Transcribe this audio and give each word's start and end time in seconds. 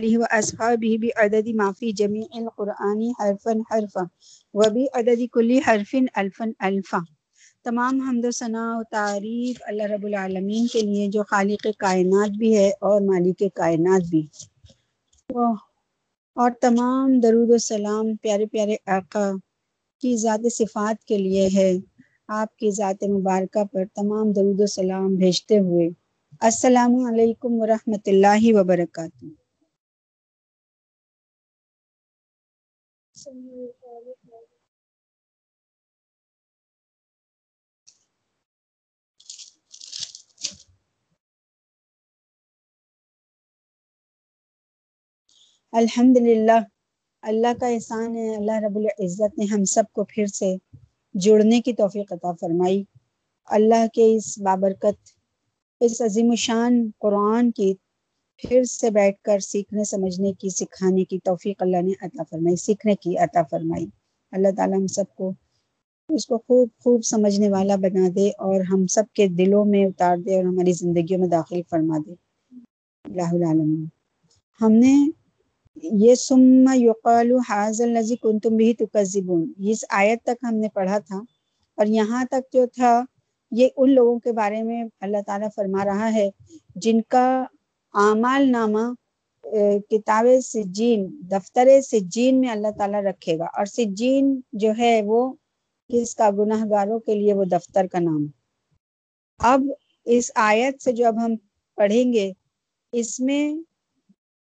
علیہ 0.00 0.18
واصحابہ 0.18 0.96
بعدد 1.02 1.48
ما 1.54 1.70
فی 1.78 1.92
جمیع 1.92 2.26
القرآن 2.32 3.00
حرفا 3.18 3.52
حرفا 3.70 4.04
وبعدد 4.54 5.22
کل 5.32 5.58
حرف 5.66 5.94
الفا 6.14 6.44
الفا۔ 6.58 6.98
تمام 7.64 8.00
حمد 8.00 8.24
و 8.24 8.30
ثناء 8.30 8.78
و 8.78 8.82
تعریف 8.90 9.62
اللہ 9.66 9.82
رب 9.82 10.06
العالمین 10.06 10.66
کے 10.66 10.80
لیے 10.80 11.08
جو 11.08 11.22
خالق 11.22 11.66
کائنات 11.78 12.30
بھی 12.30 12.56
ہے 12.56 12.68
اور 12.80 13.00
مالک 13.00 13.42
کائنات 13.54 14.08
بھی۔ 14.10 14.26
اور 16.36 16.50
تمام 16.60 17.20
درود 17.20 17.50
و 17.50 17.58
سلام 17.58 18.16
پیارے 18.16 18.46
پیارے 18.46 18.76
آقا 18.86 19.30
کی 20.00 20.16
ذات 20.16 20.52
صفات 20.52 21.04
کے 21.04 21.18
لیے 21.18 21.48
ہے۔ 21.54 21.72
آپ 22.28 22.56
کی 22.56 22.70
ذات 22.70 23.04
مبارکہ 23.04 23.64
پر 23.64 23.84
تمام 23.94 24.32
درود 24.32 24.60
و 24.60 24.66
سلام 24.66 25.14
بھیجتے 25.14 25.58
ہوئے۔ 25.58 25.88
السلام 26.40 26.94
علیکم 27.04 27.60
ورحمۃ 27.60 28.04
اللہ 28.06 28.42
وبرکاتہ۔ 28.44 29.39
الحمد 33.26 33.36
للہ 46.16 46.52
اللہ 47.22 47.58
کا 47.60 47.66
احسان 47.66 48.16
ہے، 48.16 48.36
اللہ 48.36 48.66
رب 48.68 48.76
العزت 48.76 49.38
نے 49.38 49.44
ہم 49.44 49.64
سب 49.64 49.84
کو 49.92 50.04
پھر 50.04 50.26
سے 50.26 50.56
جڑنے 51.14 51.60
کی 51.60 51.72
توفیق 51.72 52.12
عطا 52.12 52.32
فرمائی۔ 52.32 52.84
اللہ 53.44 53.86
کے 53.94 54.16
اس 54.16 54.38
بابرکت، 54.38 55.10
اس 55.80 56.00
عظیم 56.00 56.34
شان 56.34 56.90
قرآن 56.98 57.50
کی 57.50 57.74
پھر 58.42 58.64
سے 58.64 58.90
بیٹھ 58.90 59.22
کر 59.22 59.38
سیکھنے، 59.38 59.84
سمجھنے 59.84 60.32
کی، 60.32 60.48
سکھانے 60.48 61.04
کی 61.04 61.18
توفیق 61.18 61.62
اللہ 61.62 61.82
نے 61.82 61.92
عطا 62.00 62.22
فرمائی، 62.30 62.56
سیکھنے 62.56 62.94
کی 62.94 63.16
عطا 63.16 63.42
فرمائی۔ 63.50 63.86
اللہ 64.32 64.48
تعالیٰ 64.56 64.78
ہم 64.78 64.86
سب 64.86 65.04
کو 65.14 65.32
اس 66.08 66.26
کو 66.26 66.38
خوب 66.38 66.68
خوب 66.84 67.04
سمجھنے 67.04 67.50
والا 67.50 67.76
بنا 67.76 68.08
دے 68.16 68.28
اور 68.28 68.60
ہم 68.60 68.86
سب 68.86 69.02
کے 69.12 69.26
دلوں 69.26 69.64
میں 69.64 69.86
اتار 69.86 70.16
دے 70.16 70.36
اور 70.36 70.44
ہماری 70.44 70.72
زندگیوں 70.72 71.20
میں 71.20 71.28
داخل 71.28 71.60
فرما 71.70 71.98
دے۔ 72.06 72.12
اللہ 73.04 73.34
العالمین۔ 73.34 73.84
ہم 74.60 74.72
نے 74.72 75.10
یہ 75.82 76.14
سم 76.14 76.64
یقال 76.74 77.32
حاض 77.48 77.80
الزی 77.80 78.16
کن 78.16 78.38
تم 78.38 78.56
بھی 78.56 78.74
تکذبون۔ 78.74 79.52
اس 79.58 79.84
آیت 79.88 80.22
تک 80.22 80.44
ہم 80.48 80.54
نے 80.54 80.68
پڑھا 80.68 80.98
تھا 80.98 81.20
اور 81.76 81.86
یہاں 81.86 82.24
تک 82.24 82.52
جو 82.52 82.66
تھا، 82.66 83.04
یہ 83.50 83.68
ان 83.76 83.94
لوگوں 83.94 84.18
کے 84.18 84.32
بارے 84.32 84.62
میں 84.62 84.84
اللہ 85.00 85.16
تعالیٰ 85.26 85.48
فرما 85.56 85.84
رہا 85.84 86.14
ہے 86.14 86.30
جن 86.74 87.00
کا 87.08 87.44
اعمال 87.94 88.52
نامہ 88.52 88.84
کتاب 89.90 90.26
سجین، 90.44 91.06
دفتر 91.30 91.68
سجین 91.82 92.40
میں 92.40 92.48
اللہ 92.48 92.70
تعالیٰ 92.78 93.02
رکھے 93.04 93.38
گا۔ 93.38 93.44
اور 93.44 93.64
سجین 93.66 94.40
جو 94.52 94.72
ہے 94.78 95.00
وہ 95.04 95.32
کس 95.88 96.14
کا؟ 96.14 96.30
گناہ 96.38 96.64
گاروں 96.70 96.98
کے 96.98 97.14
لیے 97.14 97.32
وہ 97.34 97.44
دفتر 97.44 97.86
کا 97.86 97.98
نام۔ 97.98 98.26
اب 99.38 99.60
اس 100.04 100.30
آیت 100.34 100.82
سے 100.82 100.92
جو 100.92 101.06
اب 101.06 101.24
ہم 101.24 101.34
پڑھیں 101.74 102.12
گے، 102.12 102.32
اس 102.92 103.20
میں 103.20 103.54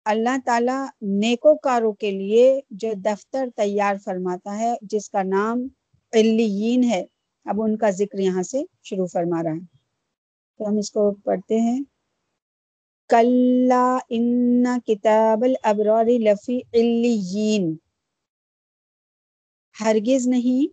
اللہ 0.05 0.37
تعالیٰ 0.45 0.85
نیکو 1.01 1.55
کاروں 1.57 1.93
کے 1.93 2.11
لیے 2.11 2.59
جو 2.71 2.89
دفتر 3.05 3.47
تیار 3.55 3.95
فرماتا 4.03 4.59
ہے، 4.59 4.73
جس 4.81 5.09
کا 5.09 5.23
نام 5.23 5.67
علیین 6.13 6.83
ہے۔ 6.83 7.05
اب 7.45 7.61
ان 7.61 7.77
کا 7.77 7.89
ذکر 7.89 8.19
یہاں 8.19 8.43
سے 8.43 8.61
شروع 8.83 9.05
فرما 9.05 9.43
رہا 9.43 9.51
ہے۔ 9.51 9.65
تو 10.57 10.67
ہم 10.67 10.77
اس 10.77 10.91
کو 10.91 11.11
پڑھتے 11.23 11.59
ہیں۔ 11.59 11.79
کل 13.09 13.71
ان 14.09 14.25
کتاب 14.85 15.43
الابرار 15.43 16.05
لفی 16.19 16.57
علیین 16.73 17.75
ہرگز 19.75 20.27
نہیں؟ 20.27 20.67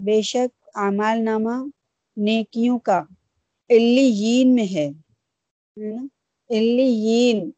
بے 0.00 0.20
شک 0.22 0.50
اعمال 0.74 1.24
نامہ 1.24 1.56
نیکیوں 2.16 2.78
کا. 2.78 3.00
علیین 3.70 4.54
میں 4.54 4.66
ہے. 4.74 4.88
علیین 6.50 7.50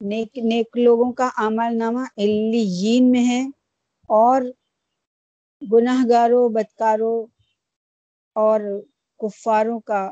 نیک 0.00 0.38
نیک 0.44 0.76
لوگوں 0.76 1.12
کا 1.12 1.28
اعمال 1.36 1.78
نامہ 1.78 2.04
علیین 2.16 3.10
میں 3.10 3.24
ہے 3.24 3.42
اور 4.10 4.42
گناہ 5.62 6.04
گاروں 6.10 6.48
بدکاروں 6.48 7.18
اور 8.36 8.60
کفاروں 9.20 9.78
کا 9.80 10.02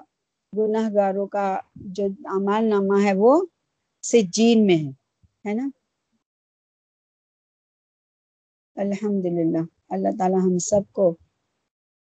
گناہ 0.57 0.91
گاروں 0.95 1.27
کا 1.27 1.61
جو 1.75 2.05
اعمال 2.05 2.65
نامہ 2.65 3.05
ہے 3.05 3.13
وہ 3.17 3.47
سجین 4.03 4.67
میں 4.67 4.77
ہے 4.77 4.91
ہے 5.49 5.55
نا؟ 5.55 5.69
الحمد 8.77 9.25
للہ 9.25 9.65
اللہ 9.89 10.09
تعالی 10.19 10.35
ہم 10.35 10.59
سب 10.59 10.93
کو 10.93 11.17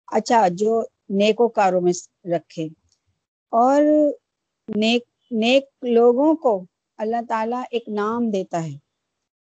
اچھا 0.08 0.48
جو 0.52 0.84
نیکو 1.10 1.48
کاروں 1.48 1.82
میں 1.82 1.94
رکھے۔ 2.36 2.68
اور 3.50 3.82
نیک 4.76 5.04
نیک 5.32 5.64
لوگوں 5.82 6.36
کو 6.36 6.66
اللہ 6.98 7.18
تعالیٰ 7.30 7.64
ایک 7.72 7.90
نام 7.90 8.32
دیتا 8.32 8.64
ہے۔ 8.64 8.76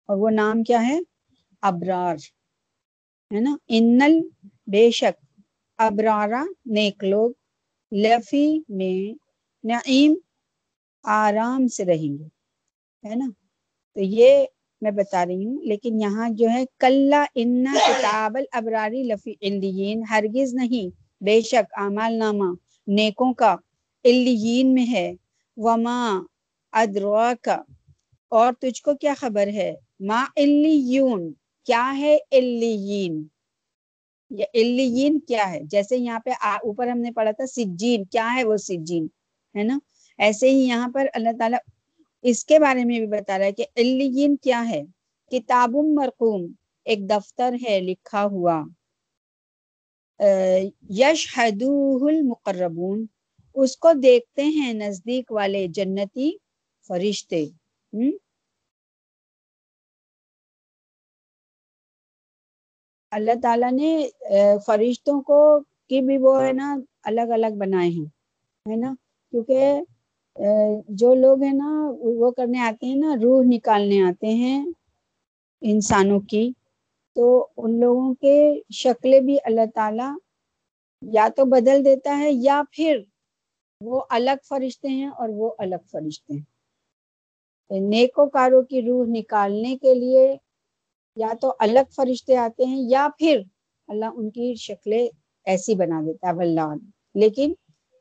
اور 0.06 0.18
وہ 0.18 0.30
نام 0.30 0.64
کیا 0.64 0.88
ہے؟ 0.88 1.00
ابرار، 1.62 2.16
ہے 3.36 3.40
نا؟ 3.40 3.56
انل، 3.68 4.20
بے 4.68 4.92
شک، 4.92 5.26
ابرارا 5.78 6.46
نیک 6.66 7.04
لوگ 7.04 7.32
لفی 7.92 8.60
میں 8.70 9.14
نعیم 9.64 10.14
آرام 11.04 11.68
سے 11.68 11.86
رہیں 11.86 12.20
گے، 12.20 12.28
ہے 13.04 13.16
نا؟ 13.16 13.26
تو 13.96 14.02
یہ 14.02 14.46
میں 14.82 14.92
بتا 14.92 15.26
رہی 15.26 15.46
ہوں، 15.46 15.62
لیکن 15.62 16.02
یہاں 16.02 16.30
جو 16.30 16.50
ہے 16.50 16.64
کل 16.80 17.14
ان 17.36 17.66
کتاب 17.66 18.38
الابراری 18.38 19.04
لفی 19.04 19.34
الین 19.42 20.04
ہرگز 20.10 20.54
نہیں، 20.54 20.90
بے 21.22 21.42
شک 21.42 21.74
اعمال 21.78 22.14
نامہ 22.14 22.54
نیکوں 22.88 23.34
کا 23.34 23.56
الین 24.04 24.74
میں 24.74 24.86
ہے۔ 24.86 25.14
وما 25.58 26.20
ادرا 26.74 27.34
کا 27.42 27.62
اور 28.32 28.54
تجھ 28.54 28.82
کو 28.84 28.96
کیا 28.96 29.14
خبر 29.20 29.48
ہے؟ 29.48 29.76
ما 30.00 30.26
الیون 30.36 31.32
کیا 31.68 31.94
ہے 31.98 32.18
الین 32.32 33.24
الین 34.54 35.20
کیا 35.20 35.52
ہے؟ 35.52 35.62
جیسے 35.64 35.98
یہاں 35.98 36.20
پہ 36.20 36.30
اوپر 36.42 36.88
ہم 36.88 37.00
نے 37.00 37.12
پڑھا 37.12 37.32
تھا 37.32 37.46
سجین، 37.46 38.06
کیا 38.06 38.34
ہے 38.36 38.44
وہ 38.44 38.58
سجین؟ 38.58 39.08
ہے 39.58 39.64
نا؟ 39.64 39.80
ایسے 40.18 40.50
ہی 40.50 40.68
یہاں 40.68 40.88
پر 40.94 41.08
اللہ 41.14 41.30
تعالیٰ 41.40 41.60
اس 42.22 42.46
کے 42.46 42.60
بارے 42.60 42.86
میں 42.86 43.00
بھی 43.00 43.08
بتا 43.08 43.38
رہا 43.38 43.46
ہے 43.46 43.52
کہ 43.52 43.66
الین 43.76 44.36
کیا 44.36 44.70
ہے؟ 44.70 44.84
کتاب 45.32 45.70
مرقوم، 45.70 46.52
ایک 46.86 47.10
دفتر 47.10 47.56
ہے 47.70 47.80
لکھا 47.80 48.26
ہوا۔ 48.26 48.64
یش 50.90 51.40
المقربون، 51.40 53.06
اس 53.56 53.78
کو 53.78 53.94
دیکھتے 53.94 54.44
ہیں 54.44 54.74
نزدیک 54.74 55.32
والے 55.32 55.68
جنتی 55.68 56.32
فرشتے۔ 56.88 57.46
ہم؟ 57.94 58.12
اللہ 63.12 63.40
تعالیٰ 63.42 63.72
نے 63.72 63.92
فرشتوں 64.66 65.22
کو 65.22 65.40
کی 65.90 66.02
بھی 66.02 66.18
وہ 66.18 66.42
ہے 66.44 66.52
نا 66.54 66.76
الگ 67.04 67.32
الگ 67.34 67.58
بنائے 67.60 67.90
ہیں 67.90 68.06
ہے 68.66 68.76
نا؟ 68.76 68.94
کیونکہ 69.34 69.82
جو 71.00 71.14
لوگ 71.16 71.42
ہیں 71.44 71.54
نا 71.54 71.70
وہ 72.20 72.32
کرنے 72.32 72.60
آتے 72.68 72.86
ہیں 72.86 72.96
نا 72.96 73.16
روح 73.24 73.42
نکالنے 73.46 74.02
آتے 74.02 74.34
ہیں 74.36 74.60
انسانوں 75.62 76.20
کی۔ 76.30 76.52
تو 77.16 77.26
ان 77.58 77.80
لوگوں 77.80 78.14
کے 78.16 78.36
شکلیں 78.74 79.20
بھی 79.20 79.38
اللہ 79.44 79.66
تعالیٰ 79.76 80.12
یا 81.02 81.28
تو 81.36 81.46
بدل 81.46 81.84
دیتا 81.86 82.18
ہے 82.20 82.32
یا 82.34 82.62
پھر 82.72 83.02
وہ 83.82 84.02
الگ 84.10 84.38
فرشتے 84.44 84.88
ہیں 84.90 85.08
اور 85.10 85.30
وہ 85.36 85.50
الگ 85.58 85.82
فرشتے 85.92 86.34
ہیں۔ 86.34 86.44
نیکو 87.72 88.26
کاروں 88.30 88.62
کی 88.64 88.82
روح 88.82 89.06
نکالنے 89.10 89.76
کے 89.78 89.94
لیے 89.96 90.24
یا 91.16 91.34
تو 91.42 91.54
الگ 91.60 91.92
فرشتے 91.96 92.38
آتے 92.38 92.66
ہیں 92.66 92.84
یا 92.90 93.08
پھر 93.20 93.42
اللہ 93.88 94.06
ان 94.16 94.30
کی 94.30 94.54
شکلیں 94.56 95.08
ایسی 95.46 95.76
بنا 95.76 96.02
دیتا 96.06 96.28
ہے 96.28 96.44
اللہ 96.44 96.74
لیکن 97.16 97.54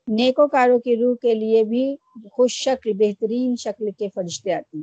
نیکو 0.08 0.48
کاروں 0.48 0.78
کی 0.78 0.96
روح 0.96 1.14
کے 1.22 1.34
لیے 1.34 1.64
بھی 1.64 1.96
خوش 2.32 2.52
شکل، 2.52 2.92
بہترین 2.92 3.56
شکل 3.56 3.90
کے 3.98 4.08
فرشتے 4.14 4.52
آتے 4.52 4.76
ہیں۔ 4.76 4.82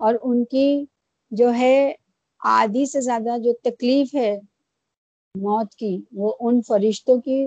اور 0.00 0.14
ان 0.22 0.44
کی 0.44 0.84
جو 1.30 1.52
ہے 1.54 1.92
آدھی 2.40 2.86
سے 2.86 3.00
زیادہ 3.00 3.38
جو 3.38 3.52
تکلیف 3.62 4.14
ہے 4.14 4.38
موت 5.34 5.74
کی، 5.74 5.98
وہ 6.12 6.34
ان 6.40 6.62
فرشتوں 6.62 7.20
کی 7.20 7.46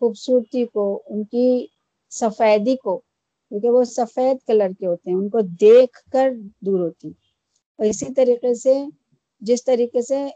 خوبصورتی 0.00 0.64
کو، 0.64 1.02
ان 1.06 1.24
کی 1.24 1.66
سفیدی 2.10 2.76
کو، 2.76 2.98
کیونکہ 3.48 3.70
وہ 3.70 3.84
سفید 3.84 4.46
کلر 4.46 4.70
کے 4.80 4.86
ہوتے 4.86 5.10
ہیں، 5.10 5.16
ان 5.16 5.28
کو 5.28 5.40
دیکھ 5.40 6.10
کر 6.10 6.30
دور 6.60 6.80
ہوتی 6.80 7.08
اور 7.78 7.86
اسی 7.86 8.14
طریقے 8.14 8.54
سے 8.54 8.74
جس 9.42 9.64
طریقے 9.64 10.02
سے 10.02 10.26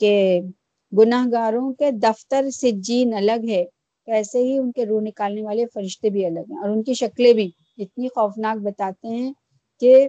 کے 0.00 0.40
گناہ 0.92 1.26
گاروں 1.32 1.72
کے 1.72 1.90
دفتر 2.02 2.48
سے 2.50 2.70
جین 2.80 3.14
الگ 3.14 3.48
ہے، 3.48 3.64
ایسے 4.08 4.38
ہی 4.38 4.56
ان 4.58 4.70
کے 4.72 4.86
روح 4.86 5.00
نکالنے 5.02 5.42
والے 5.42 5.64
فرشتے 5.74 6.10
بھی 6.10 6.24
الگ 6.26 6.50
ہیں 6.50 6.58
اور 6.58 6.68
ان 6.68 6.82
کی 6.82 6.94
شکلیں 6.94 7.32
بھی 7.32 7.50
اتنی 7.78 8.08
خوفناک 8.08 8.58
بتاتے 8.62 9.08
ہیں 9.08 9.32
کہ 9.82 10.06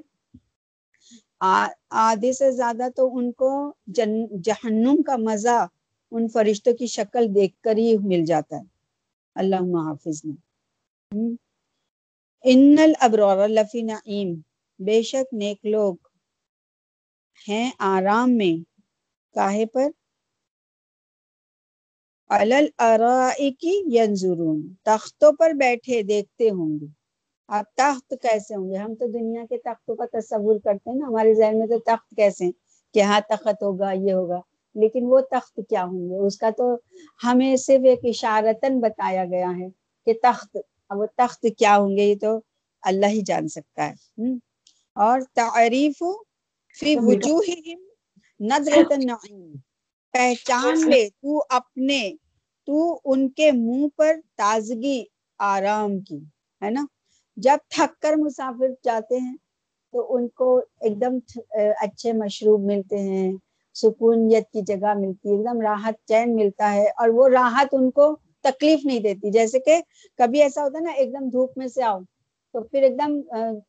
آدھے 1.42 2.32
سے 2.34 2.52
زیادہ 2.52 2.88
تو 2.96 3.18
ان 3.18 3.32
کو 3.32 3.50
جن، 3.88 4.12
جہنم 4.44 5.02
کا 5.02 5.16
مزہ 5.20 5.66
ان 6.12 6.28
فرشتوں 6.28 6.74
کی 6.74 6.88
شکل 6.88 7.34
دیکھ 7.36 7.56
کر 7.62 7.78
ہی 7.78 7.96
مل 8.04 8.26
جاتا 8.26 8.58
ہے۔ 8.58 8.64
اللہ 9.36 9.76
حافظ 9.78 10.24
نے 10.26 10.36
ان 12.46 12.80
الابرار 12.80 13.48
لفی 13.50 13.82
نعیم 13.84 14.34
بے 14.80 15.02
شک 15.04 15.34
نیک 15.34 15.66
لوگ 15.66 15.96
ہیں 17.50 17.72
آرام 17.80 18.38
میں۔ 18.38 18.78
کاہے 19.34 19.66
پر۔ 19.66 19.88
کی 23.60 23.98
ینظرون 23.98 24.74
تختوں 24.84 25.32
پر 25.32 25.52
بیٹھے 25.52 26.02
دیکھتے 26.02 26.50
ہوں 26.50 26.80
گے۔ 26.80 26.86
اب 27.48 27.66
تخت 27.76 28.14
کیسے 28.22 28.56
ہوں 28.56 28.70
گے؟ 28.70 28.76
ہم 28.76 28.96
تو 28.96 29.08
دنیا 29.08 29.46
کے 29.50 29.58
تختوں 29.58 29.96
کا 29.96 30.20
تصور 30.20 30.60
کرتے 30.64 30.90
ہیں 30.90 30.98
نا۔ 30.98 31.08
ہمارے 31.08 31.34
ذہن 31.34 31.60
میں 31.60 31.68
تو 31.68 31.80
تخت 31.80 32.16
کیسے 32.16 32.46
ہیں 32.46 32.52
کہ 32.94 33.02
ہاں 33.02 33.22
تخت 33.30 33.64
ہوگا، 33.64 33.92
یہ 33.92 34.14
ہوگا۔ 34.14 34.40
لیکن 34.76 35.00
وہ 35.04 35.22
تخت 35.32 35.60
کیا 35.70 35.84
ہوں 35.84 36.10
گے؟ 36.10 36.28
اس 36.28 36.38
کا 36.38 36.50
تو 36.58 36.76
ہمیں 37.24 37.56
صرف 37.56 37.82
ایک 37.86 38.00
اشارتن 38.04 38.80
بتایا 38.80 39.26
گیا 39.26 39.52
ہے 39.60 39.68
کہ 40.06 40.14
تخت، 40.24 40.58
اب 40.90 40.98
وہ 40.98 41.06
تخت 41.18 41.46
کیا 41.58 41.78
ہوں 41.78 41.98
گے؟ 41.98 42.02
یہ 42.02 42.16
تو 42.22 42.40
اللہ 42.82 43.06
ہی 43.06 43.22
جان 43.22 43.48
سکتا 43.48 43.90
ہے۔ 43.90 43.94
اور 44.96 45.20
تعریف 45.34 46.04
فی 46.78 46.96
وجوہہم 47.02 47.80
ندرت 48.40 48.92
النعیم۔ 48.92 49.42
پہچان 50.14 50.76
لے 50.86 51.04
تو 51.12 51.30
اپنے 51.52 52.02
تو 52.68 52.78
ان 53.06 53.30
کے 53.32 53.52
منہ 53.54 53.88
پر 53.98 54.12
تازگی 54.38 55.00
آرام 55.40 56.00
کی 56.02 56.18
ہے 56.62 56.70
نا؟ 56.70 56.86
جب 57.38 57.58
تھک 57.70 57.92
کر 57.98 58.16
مسافر 58.18 58.70
جاتے 58.82 59.18
ہیں 59.18 59.36
تو 59.94 60.16
ان 60.16 60.28
کو 60.34 60.50
ایک 60.82 61.00
دم 61.02 61.18
اچھے 61.82 62.14
مشروب 62.16 62.62
ملتے 62.64 62.98
ہیں 63.02 63.32
سکونیت 63.76 64.50
کی 64.50 64.62
جگہ 64.64 64.94
ملتی 64.96 65.30
ہے 65.30 65.34
ایک 65.34 65.46
دم 65.46 65.62
راحت 65.62 65.96
چین 66.04 66.36
ملتا 66.36 66.74
ہے 66.74 66.86
اور 66.94 67.10
وہ 67.12 67.28
راحت 67.30 67.70
ان 67.72 67.90
کو 67.92 68.16
تکلیف 68.44 68.86
نہیں 68.86 69.00
دیتی۔ 69.02 69.32
جیسے 69.32 69.60
کہ 69.62 69.80
کبھی 70.20 70.42
ایسا 70.42 70.64
ہوتا 70.64 70.78
ہے 70.78 70.84
نا 70.84 70.92
ایک 70.94 71.14
دم 71.14 71.30
دھوپ 71.30 71.58
میں 71.58 71.68
سے 71.70 71.84
آؤ 71.84 72.00
تو 72.56 72.64
پھر 72.64 72.84
ایک 72.84 72.98
دم 72.98 73.20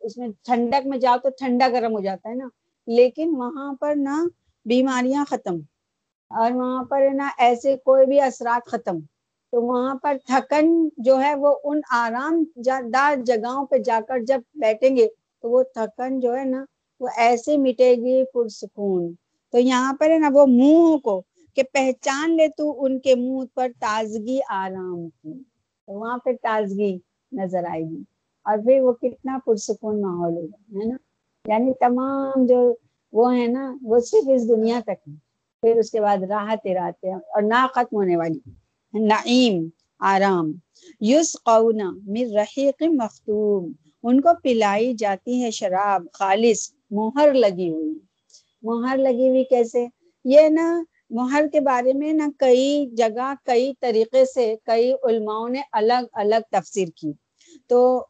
اس 0.00 0.16
میں 0.18 0.28
ٹھنڈک 0.44 0.86
میں 0.86 0.98
جاؤ 0.98 1.18
تو 1.18 1.28
ٹھنڈا 1.38 1.68
گرم 1.68 1.92
ہو 1.92 2.00
جاتا 2.02 2.28
ہے 2.28 2.34
نا۔ 2.34 2.48
لیکن 2.88 3.34
وہاں 3.36 3.72
پر 3.80 3.94
نہ 3.96 4.16
بیماریاں 4.66 5.24
ختم 5.30 5.56
اور 6.30 6.50
وہاں 6.52 6.82
پر 6.84 7.08
نا 7.14 7.28
ایسے 7.38 7.76
کوئی 7.84 8.06
بھی 8.06 8.20
اثرات 8.20 8.66
ختم۔ 8.66 8.98
تو 9.52 9.62
وہاں 9.62 9.94
پر 10.02 10.16
تھکن 10.26 10.66
جو 11.06 11.20
ہے 11.20 11.34
وہ 11.34 11.54
ان 11.64 11.80
آرام 11.96 12.42
دار 12.92 13.16
جگہوں 13.26 13.64
پہ 13.66 13.78
جا 13.84 14.00
کر 14.08 14.18
جب 14.28 14.40
بیٹھیں 14.54 14.96
گے 14.96 15.06
تو 15.44 15.50
وہ 15.50 15.62
تھکن 15.74 16.18
جو 16.20 16.36
ہے 16.36 16.44
نا 16.44 16.64
وہ 17.00 17.08
ایسے 17.16 17.56
مٹے 17.56 17.94
گی 17.94 18.24
پرسکون۔ 18.32 19.12
تو 19.54 19.58
یہاں 19.60 19.92
پر 20.00 20.10
ہے 20.10 20.18
نا 20.18 20.28
وہ 20.32 20.46
منہ 20.48 20.96
کو 21.04 21.20
کہ 21.56 21.62
پہچان 21.72 22.36
لے 22.36 22.48
تو 22.56 22.84
ان 22.84 22.98
کے 23.00 23.14
منہ 23.14 23.44
پر 23.54 23.68
تازگی 23.80 24.38
آرام 24.54 25.08
کی۔ 25.10 25.32
تو 25.88 25.92
وہاں 25.92 26.18
پہ 26.24 26.32
تازگی 26.42 26.96
نظر 27.32 27.64
آئے 27.70 27.82
گی 27.82 28.02
اور 28.46 28.58
پھر 28.58 28.80
وہ 28.82 28.92
کتنا 28.92 29.38
پرسکون 29.44 30.00
ماحول 30.00 30.36
ہوگا، 30.36 30.78
ہے 30.78 30.84
نا 30.84 30.96
یعنی 31.48 31.72
تمام 31.72 32.46
جو 32.46 32.74
وہ 33.12 33.36
ہے 33.36 33.46
نا، 33.46 33.76
وہ 33.82 34.00
صرف 34.00 34.28
اس 34.34 34.48
دنیا 34.48 34.80
تک 34.82 35.08
ہے 35.08 35.14
پھر 35.60 35.76
اس 35.76 35.90
کے 35.90 36.00
بعد 36.00 36.16
راحت 36.16 36.66
راتے 36.66 37.08
ہیں 37.08 37.14
اور 37.14 37.42
نہ 37.42 37.66
ختم 37.74 37.96
ہونے 37.96 38.16
والی۔ 38.16 38.50
نعیم، 38.94 39.68
آرام۔ 39.98 40.52
یس 41.00 41.36
قونا 41.44 41.90
مر 41.90 42.34
رحیق 42.34 42.82
مختوم 42.82 43.72
ان 44.02 44.20
کو 44.20 44.28
پلائی 44.42 44.94
جاتی 44.94 45.42
ہے 45.42 45.50
شراب، 45.50 46.06
خالص، 46.12 46.72
مہر 46.90 47.32
لگی 47.32 47.70
ہوئی۔ 47.70 47.98
مہر 48.62 48.96
لگی 48.96 49.28
ہوئی 49.28 49.44
کیسے؟ 49.44 49.86
یہ 50.24 50.48
نا، 50.48 50.82
مہر 51.10 51.46
کے 51.52 51.60
بارے 51.60 51.92
میں 51.92 52.12
نا 52.12 52.28
کئی 52.38 52.86
جگہ، 52.86 53.34
کئی 53.44 53.72
طریقے 53.80 54.24
سے، 54.24 54.54
کئی 54.64 54.92
علماؤں 54.92 55.48
نے 55.48 55.60
الگ 55.72 56.06
الگ 56.12 56.42
تفسیر 56.50 56.88
کی۔ 56.96 57.12
تو 57.66 58.06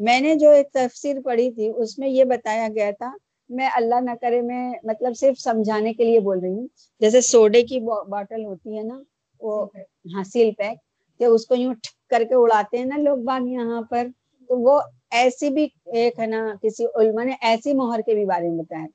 میں 0.00 0.20
نے 0.20 0.34
جو 0.34 0.50
ایک 0.50 0.72
تفسیر 0.72 1.20
پڑھی 1.24 1.50
تھی، 1.52 1.70
اس 1.76 1.98
میں 1.98 2.08
یہ 2.08 2.24
بتایا 2.24 2.68
گیا 2.74 2.90
تھا، 2.90 3.12
میں 3.48 3.68
اللہ 3.74 4.00
نہ 4.00 4.10
کرے 4.20 4.40
میں 4.42 4.72
مطلب 4.82 5.12
صرف 5.16 5.40
سمجھانے 5.40 5.92
کے 5.92 6.04
لیے 6.04 6.20
بول 6.20 6.38
رہی 6.38 6.50
ہوں۔ 6.50 6.66
جیسے 7.00 7.20
سوڈے 7.20 7.62
کی 7.62 7.80
باٹل 8.08 8.44
ہوتی 8.44 8.78
ہے 8.78 8.82
نا، 8.82 9.02
وہ 9.40 9.66
ہاں، 9.74 9.82
حاصل 10.16 10.50
پیک، 10.58 10.78
کہ 11.18 11.24
اس 11.24 11.46
کو 11.46 11.54
یوں 11.54 11.74
کر 12.10 12.22
کے 12.28 12.34
اڑاتے 12.34 12.78
ہیں 12.78 12.84
نا 12.84 12.96
لوگ 12.96 13.18
باغ 13.18 13.46
یہاں 13.46 13.82
پر، 13.82 14.06
تو 14.48 14.58
وہ 14.58 14.80
ایسی 15.10 15.50
بھی 15.50 15.68
ایک 15.84 16.18
ہے 16.18 16.26
نا، 16.26 16.54
کسی 16.62 16.84
علما 16.94 17.24
نے 17.24 17.32
ایسی 17.40 17.72
مہر 17.72 18.00
کے 18.00 18.14
بھی 18.14 18.24
بارے 18.24 18.48
میں 18.48 18.58
بتایا۔ 18.58 18.86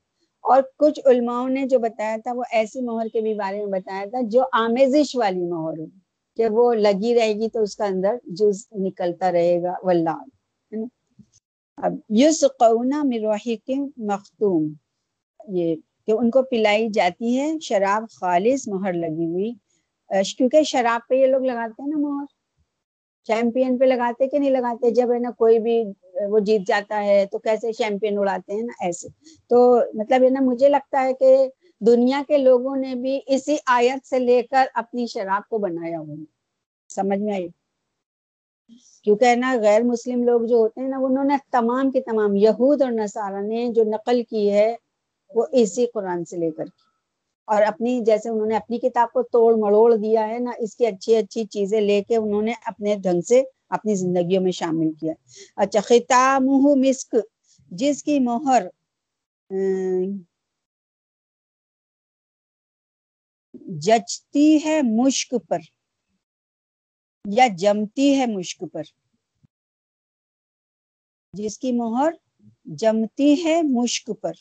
اور 0.42 0.62
کچھ 0.78 1.00
علماؤں 1.06 1.50
نے 1.50 1.66
جو 1.66 1.80
بتایا 1.80 2.18
تھا، 2.24 2.32
وہ 2.36 2.44
ایسی 2.52 2.82
مہر 2.82 3.08
کے 3.14 3.22
بھی 3.22 3.34
بارے 3.34 3.58
میں 3.58 3.80
بتایا 3.80 4.06
تھا 4.06 4.20
جو 4.24 4.44
آمیزش 4.52 5.16
والی 5.16 5.46
مہر 5.46 5.80
ہو، 5.80 5.86
کہ 6.38 6.48
وہ 6.52 6.74
لگی 6.74 7.16
رہے 7.16 7.34
گی 7.34 7.50
تو 7.50 7.62
اس 7.62 7.76
کا 7.76 7.86
اندر 7.86 8.16
جز 8.24 8.68
نکلتا 8.72 9.32
رہے 9.32 9.62
گا، 9.64 9.74
واللہ۔ 9.84 10.35
اب 11.78 11.94
یوس 12.10 12.44
قونا 12.60 13.04
مروحق 13.04 13.72
مختوم۔ 13.98 14.74
یہ 15.48 15.76
کہ 16.08 16.12
ان 16.12 16.32
کو 16.32 16.44
پلائی 16.44 16.88
جاتی 16.90 17.40
ہے، 17.40 17.54
شراب 17.62 18.04
خالص 18.10 18.68
مہر 18.68 18.94
لگی 18.94 19.26
ہوئی۔ 19.26 19.54
کیونکہ 20.38 20.64
شراب 20.64 21.08
پہ 21.10 21.16
یہ 21.16 21.28
لوگ 21.28 21.44
لگاتے 21.44 21.82
ہیں 21.82 21.90
نا 21.90 21.98
مہر۔ 21.98 22.26
چیمپئن 23.24 23.78
پہ 23.78 23.86
لگاتے 23.86 24.28
کہ 24.28 24.40
نہیں 24.40 24.50
لگاتے؟ 24.50 24.92
جب 24.92 25.14
ہے 25.14 25.20
نا 25.20 25.32
کوئی 25.32 25.60
بھی، 25.60 25.84
وہ 26.30 26.40
جیت 26.40 26.62
جاتا 26.68 27.04
ہے 27.04 27.26
تو 27.32 27.38
کیسے 27.38 27.74
چیمپئن 27.74 28.18
اڑاتے 28.18 28.54
ہیں 28.54 28.62
نا؟ 28.62 28.86
ایسے۔ 28.86 29.08
تو 29.48 29.82
مطلب 29.94 30.24
ہے 30.24 30.30
نا، 30.30 30.40
مجھے 30.42 30.70
لگتا 30.70 31.04
ہے 31.04 31.14
کہ 31.14 31.48
دنیا 31.80 32.22
کے 32.28 32.38
لوگوں 32.38 32.76
نے 32.76 32.96
بھی 32.96 33.20
اسی 33.28 33.58
آیت 33.66 34.08
سے 34.08 34.20
لے 34.20 34.42
کر 34.42 34.66
اپنی 34.74 35.06
شراب 35.08 35.50
کو 35.50 35.58
بنایا 35.58 36.00
ہوا 36.00 36.16
سمجھ 36.90 37.20
میں 37.20 37.34
آئی؟ 37.34 37.48
کیونکہ 39.06 39.36
نا 39.36 39.56
غیر 39.62 39.84
مسلم 39.84 40.24
لوگ 40.24 40.42
جو 40.42 40.56
ہوتے 40.56 40.82
ہیں 40.82 40.88
نا، 40.88 40.98
انہوں 41.02 41.24
نے 41.24 41.36
تمام 41.52 41.92
کے 41.92 42.02
تمام 42.02 42.36
یہود 42.36 42.82
اور 42.82 42.92
نصارہ 42.92 43.42
نے 43.42 43.68
جو 43.76 43.84
نقل 43.84 44.24
کی 44.24 44.52
ہے، 44.52 44.76
وہ 45.32 45.46
اسی 45.52 45.86
قرآن 45.94 46.26
سے 46.26 46.38
لے 46.38 46.52
کر 46.52 46.66
کی۔ 46.66 46.84
اور 47.48 47.62
اپنی، 47.62 48.00
جیسے 48.06 48.30
انہوں 48.30 48.48
نے 48.48 48.56
اپنی 48.56 48.78
کتاب 48.80 49.12
کو 49.12 49.22
توڑ 49.24 49.54
مڑوڑ 49.58 49.96
دیا 49.96 50.28
ہے 50.28 50.40
نا، 50.40 50.52
اس 50.58 50.76
کی 50.76 50.86
اچھی 50.86 51.16
اچھی 51.16 51.46
چیزیں 51.46 51.82
لے 51.82 52.02
کے 52.04 52.16
انہوں 52.16 52.42
نے 52.42 52.54
اپنے 52.66 52.96
ڈھنگ 52.96 53.22
سے 53.22 53.42
اپنی 53.70 53.96
زندگیوں 53.96 54.42
میں 54.42 54.52
شامل 54.52 54.92
کیا۔ 54.94 55.14
اچھا 55.56 55.80
خطام 55.82 56.46
مسک، 56.78 57.16
جس 57.72 58.04
کی 58.04 58.20
مہر 58.20 58.68
جچتی 63.80 64.58
ہے 64.66 64.82
مشک 64.82 65.36
پر۔ 65.50 65.60
یا 67.26 67.48
جمتی 67.58 68.20
ہے 68.20 68.26
مشک 68.26 68.64
پر۔ 68.74 68.84
جس 71.34 71.60
کی 71.60 71.72
مہر 71.72 72.12
جمتی 72.66 73.46
ہے 73.46 73.62
مشک 73.62 74.12
پر۔ 74.22 74.34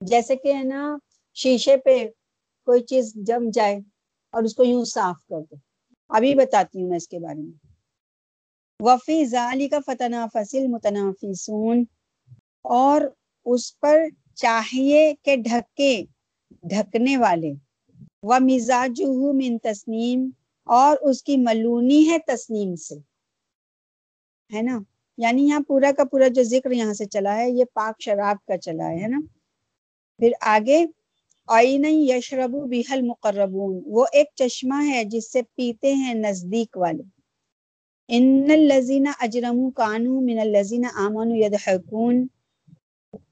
جیسے 0.00 0.36
کہ 0.36 0.52
ہے 0.54 0.62
نا، 0.62 0.96
شیشے 1.34 1.76
پہ 1.76 2.04
کوئی 2.64 2.82
چیز 2.82 3.14
جم 3.14 3.50
جائے 3.50 3.76
اور 4.30 4.42
اس 4.42 4.54
کو 4.54 4.64
یوں 4.64 4.84
صاف 4.84 5.16
کر 5.26 5.40
دو۔ 5.40 5.56
ابھی 6.08 6.34
بتاتی 6.34 6.82
ہوں 6.82 6.88
میں 6.88 6.96
اس 6.96 7.08
کے 7.08 7.18
بارے 7.18 7.42
میں۔ 7.42 7.71
وفی 8.84 9.24
ظالی 9.24 9.68
کا 9.68 9.78
فتح 9.86 10.26
فصل 10.32 10.66
متنافسون 10.66 11.84
اور 12.62 13.00
اس 13.44 13.80
پر 13.80 14.02
چاہیے 14.34 15.14
کہ 15.22 15.36
ڈھکے، 15.36 16.04
ڈھکنے 16.62 17.16
والے۔ 17.16 17.52
و 18.22 18.34
مزاج 18.40 19.02
من 19.34 19.58
تسنیم، 19.58 20.30
اور 20.64 20.96
اس 21.00 21.22
کی 21.22 21.36
ملونی 21.36 22.10
ہے 22.10 22.18
تسنیم 22.18 22.76
سے۔ 22.76 22.94
ہے 24.54 24.62
نا؟ 24.62 24.80
یعنی 25.18 25.46
یہاں 25.46 25.60
پورا 25.68 25.90
کا 25.96 26.04
پورا 26.04 26.28
جو 26.28 26.42
ذکر 26.42 26.70
یہاں 26.70 26.94
سے 26.94 27.04
چلا 27.04 27.36
ہے، 27.36 27.50
یہ 27.50 27.64
پاک 27.72 28.02
شراب 28.02 28.36
کا 28.46 28.58
چلا 28.58 28.90
ہے 28.90 29.08
نا؟ 29.08 29.20
پھر 30.18 30.32
آگے 30.40 30.86
آئین 31.48 31.84
یشرب 31.84 32.50
بحل 32.50 33.02
مقربون 33.02 33.82
وہ 33.86 34.06
ایک 34.12 34.26
چشمہ 34.34 34.86
ہے 34.86 35.04
جس 35.04 35.32
سے 35.32 35.42
پیتے 35.42 35.94
ہیں 35.94 36.14
نزدیک 36.14 36.76
والے۔ 36.76 37.21
ان 38.08 38.50
الزین 38.50 39.06
اجرم 39.20 39.70
کانو 39.70 40.20
من 40.20 40.38
الزین 40.38 40.86
آمن 40.94 41.30
یدحکون 41.30 42.26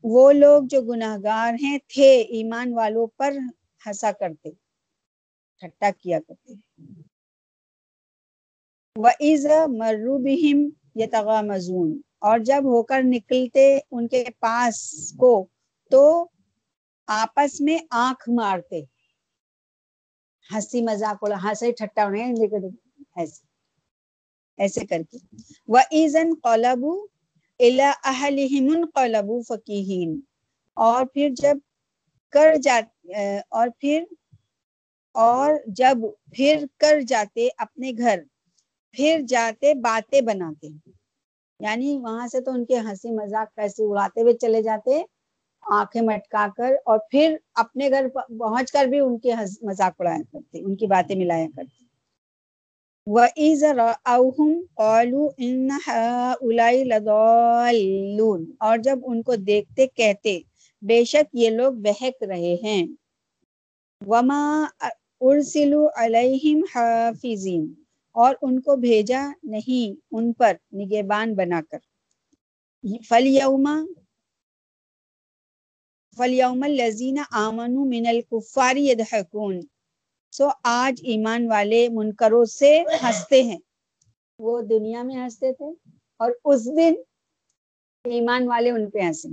وہ 0.02 0.32
لوگ 0.32 0.62
جو 0.62 0.82
گناہ 0.82 1.16
گار 1.22 1.54
ہیں، 1.62 1.78
تھے، 1.88 2.20
ایمان 2.20 2.74
والوں 2.74 3.06
پر 3.06 3.32
ہنسا 3.86 4.12
کرتے 4.12 4.50
ٹھٹا 5.58 5.90
کیا 5.98 6.18
کرتے۔ 6.20 6.54
وَإِذَا 8.96 9.66
مَرُّ 9.66 10.18
بِهِمْ 10.18 10.70
يَتَغَامَزُونَ۔ 10.96 11.98
اور 12.18 12.38
جب 12.38 12.62
ہو 12.64 12.82
کر 12.82 13.00
نکلتے 13.04 13.78
ان 13.90 14.08
کے 14.08 14.24
پاس 14.40 15.12
کو، 15.16 15.46
تو 15.90 16.26
آپس 17.06 17.60
میں 17.60 17.78
آنکھ 17.90 18.30
مارتے۔ 18.30 18.82
ہنسی 20.54 20.82
مذاق 20.82 21.24
ہنسے 21.44 21.72
ٹھٹا 21.72 22.04
ہونے 22.04 22.24
ایسے 23.16 23.49
ایسے 24.60 24.86
کر 24.86 25.02
کے۔ 25.10 25.18
وہ 25.68 25.78
ایزن 25.90 26.32
قلبو 26.42 26.94
اہلہم 27.60 28.84
قلبو 28.94 29.40
فقیہین 29.42 30.20
اور 30.76 31.04
پھر 31.04 31.28
جب 31.34 31.58
کر 32.32 32.54
جاتے 32.62 33.36
اور 33.50 33.68
پھر، 33.78 34.04
اور 35.14 35.54
جب 35.76 35.98
پھر 36.32 36.64
کر 36.78 37.00
جاتے 37.08 37.48
اپنے 37.58 37.90
گھر، 37.98 38.20
پھر 38.94 39.20
جاتے 39.28 39.74
باتیں 39.80 40.20
بناتے۔ 40.20 40.68
یعنی 41.60 41.96
وہاں 41.98 42.26
سے 42.28 42.40
تو 42.40 42.50
ان 42.50 42.64
کے 42.64 42.78
ہنسی 42.78 43.10
مذاق 43.12 43.54
پیسے 43.54 43.84
اڑاتے 43.84 44.22
ہوئے 44.22 44.34
چلے 44.40 44.62
جاتے، 44.62 45.02
آنکھیں 45.62 46.02
مٹکا 46.02 46.46
کر، 46.56 46.74
اور 46.84 46.98
پھر 47.10 47.36
اپنے 47.54 47.90
گھر 47.90 48.08
پہنچ 48.08 48.72
کر 48.72 48.84
بھی 48.84 49.00
ان 49.00 49.18
کے 49.18 49.34
مذاق 49.62 50.00
اڑایا 50.00 50.22
کرتے، 50.32 50.60
ان 50.60 50.76
کی 50.76 50.86
باتیں 50.86 51.16
ملایا 51.16 51.46
کرتے۔ 51.56 51.84
اور 53.06 53.28
جب 58.78 58.98
ان 59.04 59.22
کو 59.22 59.36
دیکھتے 59.36 59.86
کہتے، 59.86 60.40
بے 60.82 61.04
شک 61.04 61.28
یہ 61.32 61.50
لوگ 61.50 61.72
بہک 61.72 62.22
رہے 62.22 62.56
ہیں۔ 62.62 62.86
وما 64.06 64.64
ارسلوا 65.20 65.88
علیہم 65.96 66.64
حافظین 66.74 67.74
اور 68.12 68.34
ان 68.42 68.60
کو 68.60 68.76
بھیجا 68.76 69.32
نہیں، 69.42 70.00
ان 70.12 70.32
پر 70.32 70.56
نگہبان 70.72 71.34
بنا 71.34 71.60
کر۔ 71.70 71.78
فلیوم 73.08 73.68
فلیوم 76.16 76.62
الذین 76.62 77.18
آمنوا 77.30 77.84
من 77.84 78.06
الکفار 78.06 78.76
یضحکون 78.76 79.60
سو 80.32 80.46
آج 80.72 80.94
ایمان 81.04 81.42
والے 81.50 81.80
منکروں 81.90 82.44
سے 82.50 82.70
ہنستے 83.02 83.42
ہیں۔ 83.42 83.58
وہ 84.40 84.60
دنیا 84.70 85.02
میں 85.02 85.16
ہنستے 85.16 85.52
تھے 85.52 85.70
اور 86.20 86.30
اس 86.44 86.64
دن 86.76 86.94
ایمان 88.04 88.48
والے 88.48 88.70
ان 88.70 88.90
پہ 88.90 89.00
ہنسیں 89.00 89.30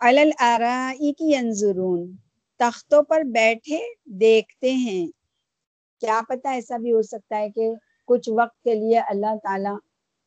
علل 0.00 0.30
کی 1.18 1.32
ینظرون 1.32 2.00
تختوں 2.60 3.02
پر 3.02 3.20
بیٹھے 3.32 3.78
دیکھتے 4.20 4.70
ہیں۔ 4.76 5.06
کیا 6.02 6.20
پتا 6.28 6.50
ایسا 6.50 6.76
بھی 6.76 6.92
ہو 6.92 7.02
سکتا 7.02 7.38
ہے 7.38 7.48
کہ 7.50 7.64
کچھ 8.08 8.28
وقت 8.32 8.62
کے 8.64 8.74
لیے 8.74 8.98
اللہ 9.10 9.34
تعالی 9.42 9.74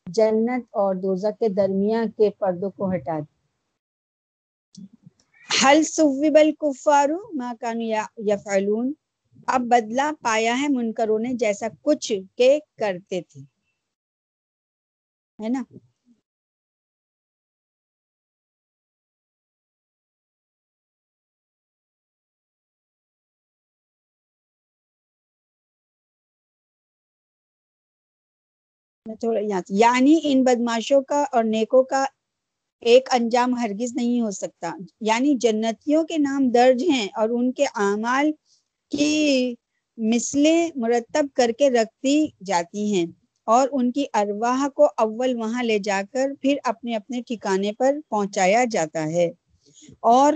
جنت 0.06 0.64
اور 0.74 0.94
دوزک 0.96 1.38
کے 1.38 1.48
درمیان 1.54 2.10
کے 2.10 2.30
پردوں 2.38 2.70
کو 2.70 2.90
ہٹا 2.90 3.18
دے۔ 3.18 3.30
حل 5.50 5.82
صوب 5.86 6.36
الکفارو 6.36 7.18
ما 7.38 7.50
کانو 7.60 7.84
یفعلون 8.28 8.86
اب 9.46 9.60
بدلہ 9.60 10.10
پایا 10.22 10.60
ہے 10.62 10.68
منکروں 10.68 11.18
نے 11.18 11.32
جیسا 11.34 11.66
کچھ 11.82 12.12
کے 12.36 12.58
کرتے 12.78 13.20
تھے۔ 13.22 13.40
ہے 15.38 15.48
نا؟ 15.48 15.62
یعنی 29.68 30.20
ان 30.22 30.42
بدماشوں 30.44 31.02
کا 31.02 31.24
اور 31.32 31.44
نیکوں 31.44 31.82
کا 31.82 32.04
ایک 32.80 33.08
انجام 33.12 33.54
ہرگز 33.54 33.92
نہیں 33.94 34.20
ہو 34.20 34.30
سکتا۔ 34.30 34.72
یعنی 35.00 35.34
جنتیوں 35.34 36.04
کے 36.04 36.18
نام 36.18 36.50
درج 36.54 36.82
ہیں 36.82 37.08
اور 37.14 37.28
ان 37.30 37.52
کے 37.52 37.64
اعمال 37.64 38.30
کی 38.92 39.54
مثلیں 39.98 40.56
مرتب 40.76 41.26
کر 41.34 41.50
کے 41.58 41.70
رکھتی 41.70 42.14
جاتی 42.46 42.92
ہیں 42.94 43.04
اور 43.46 43.68
ان 43.72 43.90
کی 43.92 44.04
ارواح 44.14 44.66
کو 44.68 44.88
اول 44.96 45.34
وہاں 45.36 45.62
لے 45.62 45.78
جا 45.80 46.00
کر 46.10 46.30
پھر 46.40 46.56
اپنے 46.64 46.94
اپنے 46.96 47.20
ٹھکانے 47.26 47.72
پر 47.72 47.96
پہنچایا 48.08 48.64
جاتا 48.70 49.06
ہے۔ 49.08 49.28
اور 50.10 50.32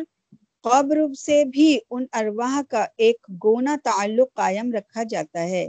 قبر 0.64 0.96
سے 1.18 1.44
بھی 1.46 1.68
ان 1.90 2.04
ارواح 2.12 2.60
کا 2.68 2.84
ایک 2.98 3.16
گونا 3.44 3.76
تعلق 3.84 4.32
قائم 4.34 4.72
رکھا 4.72 5.02
جاتا 5.10 5.42
ہے۔ 5.44 5.66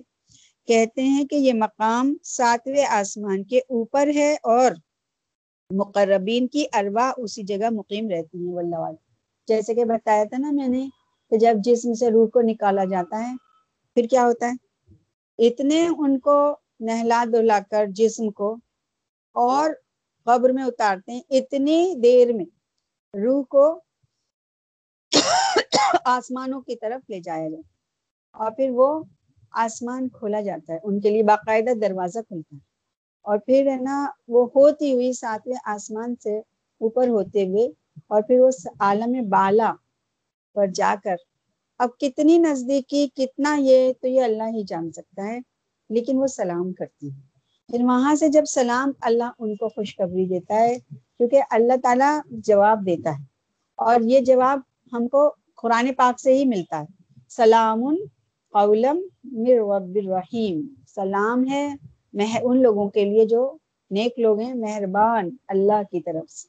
کہتے 0.68 1.02
ہیں 1.04 1.24
کہ 1.26 1.36
یہ 1.38 1.54
مقام 1.56 2.06
ساتویں 2.28 2.86
آسمان 2.92 3.44
کے 3.44 3.60
اوپر 3.70 4.10
ہے 4.16 4.34
اور 4.46 4.72
مقربین 5.70 6.48
کی 6.48 6.66
ارواح 6.74 7.12
اسی 7.18 7.44
جگہ 7.44 7.70
مقیم 7.72 8.10
رہتی 8.10 8.38
ہیں۔ 8.38 8.54
واللہ 8.54 8.92
جیسے 9.48 9.74
کہ 9.76 9.84
بتایا 9.86 10.24
تھا 10.24 10.38
نا 10.38 10.52
میں 10.52 10.68
نے 10.68 10.86
کہ 11.32 11.38
جب 11.38 11.58
جسم 11.64 11.94
سے 11.94 12.10
روح 12.12 12.28
کو 12.34 12.42
نکالا 12.42 12.84
جاتا 12.86 13.20
ہے، 13.22 13.34
پھر 13.98 14.08
کیا 14.10 14.26
ہوتا 14.26 14.48
ہے؟ 14.48 14.66
اتنے 15.40 15.88
ان 15.90 16.20
کو 16.20 16.38
نہلا 16.80 17.24
دلا 17.34 17.60
کر 17.72 17.86
جسم 17.96 18.30
کو 18.32 18.56
اور 19.36 19.70
قبر 20.28 20.50
میں 20.50 20.64
اتارتے 20.64 21.12
ہیں 21.12 21.22
اتنی 21.32 21.80
دیر 22.04 22.34
میں 22.34 22.46
روح 23.14 23.44
کو 23.50 23.66
آسمانوں 26.08 26.62
کی 26.62 26.76
طرف 26.76 27.10
لے 27.10 27.20
جایا 27.20 27.48
جائے 27.50 27.62
اور 28.36 28.52
پھر 28.52 28.70
وہ 28.74 28.88
آسمان 29.58 30.08
کھولا 30.10 30.42
جاتا 30.42 30.74
ہے، 30.74 30.80
ان 30.84 31.00
کے 31.02 31.10
لیے 31.10 31.24
باقاعدہ 31.24 31.74
دروازہ 31.82 32.20
کھلتا 32.20 32.56
ہے۔ 32.56 32.60
اور 33.26 33.38
پھر 33.38 33.68
ہے 33.68 33.78
نا، 33.82 33.98
وہ 34.28 34.46
ہوتی 34.56 34.94
ہوئی 34.94 35.12
ساتویں 35.14 35.58
آسمان 35.66 36.16
سے 36.24 36.38
اوپر 36.82 37.08
ہوتے 37.08 37.46
ہوئے 37.46 37.66
اور 38.08 38.22
پھر 38.22 38.40
وہ 38.40 38.50
عالم 38.80 39.14
بالا 39.30 39.72
پر 40.58 40.68
جا 40.68 40.96
کر۔ 41.04 41.16
اب 41.80 41.90
کتنی 42.00 42.38
نزدیکی، 42.38 43.08
کتنا 43.16 43.58
یہ، 43.60 43.94
تو 44.02 44.08
یہ 44.08 44.22
اللہ 44.22 44.44
ہی 44.44 44.64
جان 44.64 44.92
سکتا 44.92 45.28
ہے۔ 45.28 45.40
لیکن 45.90 46.18
وہ 46.18 46.28
سلام 46.28 46.74
کرتی 46.74 47.08
ہے۔ 47.08 47.20
پھر 47.68 47.84
وہاں 47.84 48.16
سے 48.16 48.28
جب 48.28 48.46
سلام، 48.46 48.92
اللہ 49.02 49.24
ان 49.40 49.56
کو 49.56 49.70
خوشخبری 49.70 50.26
دیتا 50.26 50.56
ہے، 50.56 50.80
کیونکہ 51.18 51.42
اللہ 51.50 51.74
تعالیٰ 51.84 52.20
جواب 52.30 52.86
دیتا 52.86 53.20
ہے۔ 53.20 53.24
اور 53.76 54.02
یہ 54.02 54.20
جواب 54.20 54.60
ہم 54.94 55.08
کو 55.08 55.36
قرآن 55.56 55.94
پاک 55.94 56.20
سے 56.20 56.34
ہی 56.34 56.46
ملتا 56.46 56.82
ہے۔ 56.82 56.86
سلام 57.30 57.96
قولم 58.54 59.02
مر 59.24 59.78
رب 59.78 59.96
الرحیم۔ 59.96 60.74
سلام 60.96 61.48
ہے 61.50 61.76
ان 62.42 62.62
لوگوں 62.62 62.90
کے 62.90 63.06
لیے 63.06 63.26
جو 63.26 63.58
نیک 63.92 64.20
لوگ 64.20 64.40
ہیں، 64.40 64.54
مہربان 64.54 65.30
اللہ 65.48 65.84
کی 65.92 66.02
طرف 66.02 66.32
سے، 66.32 66.48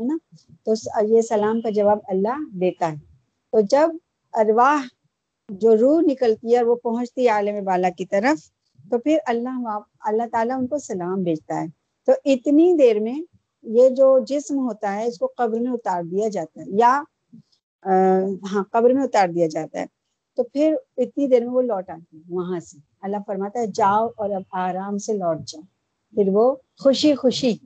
ہے 0.00 0.06
نا؟ 0.06 0.16
تو 0.64 0.72
یہ 1.08 1.20
سلام 1.20 1.60
کا 1.60 1.70
جواب 1.70 1.98
اللہ 2.08 2.56
دیتا 2.60 2.92
ہے۔ 2.92 3.09
تو 3.52 3.60
جب 3.60 3.88
ارواح 4.32 4.82
جو 5.48 5.76
روح 5.76 6.00
نکلتی 6.06 6.56
ہے 6.56 6.62
وہ 6.62 6.74
پہنچتی 6.74 7.24
ہے 7.24 7.28
عالم 7.28 7.64
بالا 7.64 7.90
کی 7.90 8.06
طرف، 8.06 8.38
تو 8.90 8.98
پھر 8.98 9.18
اللہ 9.26 9.78
اللہ 10.00 10.22
تعالیٰ 10.32 10.58
ان 10.58 10.66
کو 10.66 10.78
سلام 10.78 11.22
بھیجتا 11.22 11.60
ہے۔ 11.60 11.66
تو 12.06 12.12
اتنی 12.24 12.74
دیر 12.78 13.00
میں 13.00 13.18
یہ 13.62 13.88
جو 13.88 14.18
جسم 14.18 14.58
ہوتا 14.58 14.94
ہے، 14.94 15.06
اس 15.06 15.18
کو 15.18 15.32
قبر 15.36 15.60
میں 15.60 15.70
اتار 15.70 16.02
دیا 16.02 16.28
جاتا 16.28 16.60
ہے۔ 16.60 16.66
یا 16.68 17.02
ہاں 18.52 18.64
قبر 18.72 18.90
میں 18.90 19.04
اتار 19.04 19.28
دیا 19.28 19.46
جاتا 19.46 19.80
ہے۔ 19.80 19.86
تو 20.36 20.42
پھر 20.42 20.74
اتنی 20.96 21.28
دیر 21.28 21.40
میں 21.40 21.54
وہ 21.54 21.62
لوٹ 21.62 21.90
آتی 21.90 22.16
ہے 22.16 22.22
وہاں 22.28 22.60
سے۔ 22.60 22.78
اللہ 23.02 23.16
فرماتا 23.26 23.58
ہے، 23.60 23.66
جاؤ 23.66 24.08
اور 24.16 24.30
اب 24.30 24.42
آرام 24.52 24.98
سے 24.98 25.12
لوٹ 25.12 25.38
جاؤ۔ 25.46 25.62
پھر 26.14 26.28
وہ 26.32 26.54
خوشی 26.78 27.14
خوشی 27.14 27.56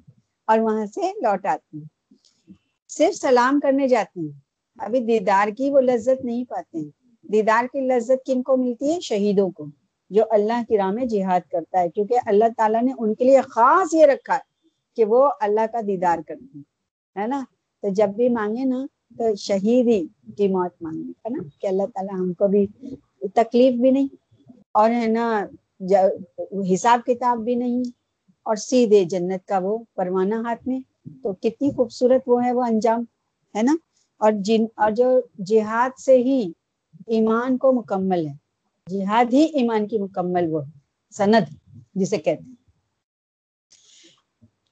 اور 0.46 0.58
وہاں 0.58 0.86
سے 0.86 1.12
لوٹ 1.22 1.46
آتی 1.46 1.78
ہیں 1.78 2.12
صرف 2.88 3.14
سلام 3.14 3.60
کرنے 3.60 3.88
جاتی 3.88 4.20
ہیں۔ 4.20 4.38
ابھی 4.78 5.00
دیدار 5.00 5.48
کی 5.58 5.70
وہ 5.70 5.80
لذت 5.80 6.24
نہیں 6.24 6.44
پاتے 6.44 6.78
ہیں۔ 6.78 7.06
دیدار 7.22 7.64
کی 7.72 7.80
لذت 7.80 8.26
کن 8.26 8.42
کو 8.42 8.56
ملتی 8.56 8.94
ہے؟ 8.94 9.00
شہیدوں 9.00 9.50
کو۔ 9.50 9.66
جو 10.10 10.24
اللہ 10.30 10.62
کی 10.68 10.76
راہ 10.76 10.90
میں 10.90 11.04
جہاد 11.04 11.40
کرتا 11.50 11.80
ہے۔ 11.80 11.88
کیونکہ 11.88 12.14
اللہ 12.26 12.44
تعالیٰ 12.56 12.82
نے 12.82 12.92
ان 12.98 13.14
کے 13.14 13.24
لیے 13.24 13.40
خاص 13.40 13.94
یہ 13.94 14.06
رکھا 14.06 14.34
ہے 14.34 14.68
کہ 14.96 15.04
وہ 15.04 15.30
اللہ 15.40 15.66
کا 15.72 15.80
دیدار 15.86 16.18
کرتے 16.28 16.58
ہیں۔ 16.58 16.62
ہے 17.18 17.26
نا؟ 17.26 17.44
تو 17.82 17.88
جب 17.88 18.08
بھی 18.08 18.28
مانگے 18.28 18.64
نا 18.64 18.86
تو 19.18 19.34
شہید 19.34 19.88
ہی 19.88 20.06
کی 20.36 20.48
موت 20.48 20.82
مانگے۔ 20.82 21.10
ہے 21.10 21.28
نا؟ 21.28 21.42
کہ 21.60 21.66
اللہ 21.66 21.82
تعالیٰ 21.82 22.20
ہم 22.20 22.32
کو 22.32 22.48
بھی 22.48 22.66
تکلیف 23.34 23.80
بھی 23.80 23.90
نہیں 23.90 24.08
اور 24.72 24.90
ہے 24.90 25.06
نا 25.06 25.46
حساب 26.74 27.00
کتاب 27.06 27.38
بھی 27.38 27.54
نہیں 27.54 27.82
اور 28.42 28.56
سیدھے 28.56 29.04
جنت 29.04 29.46
کا 29.46 29.58
وہ 29.58 29.78
پروانہ 29.94 30.34
ہاتھ 30.34 30.68
میں۔ 30.68 30.80
تو 31.22 31.32
کتنی 31.32 31.70
خوبصورت 31.70 32.22
وہ 32.26 32.44
ہے 32.44 32.52
وہ 32.52 32.62
انجام۔ 32.62 33.04
ہے 33.56 33.62
نا؟ 33.62 33.76
اور 34.20 34.32
جن، 34.46 34.64
اور 34.76 34.90
جو 34.90 35.08
جہاد 35.46 35.98
سے 36.00 36.16
ہی 36.18 36.40
ایمان 37.06 37.56
کو 37.58 37.72
مکمل 37.72 38.26
ہے۔ 38.26 38.34
جہاد 38.86 39.32
ہی 39.32 39.44
ایمان 39.54 39.86
کی 39.88 39.98
مکمل 39.98 40.44
وہ 40.50 40.60
سند، 41.14 41.44
جسے 41.94 42.18
کہتے 42.18 42.42
ہیں۔ 42.42 42.54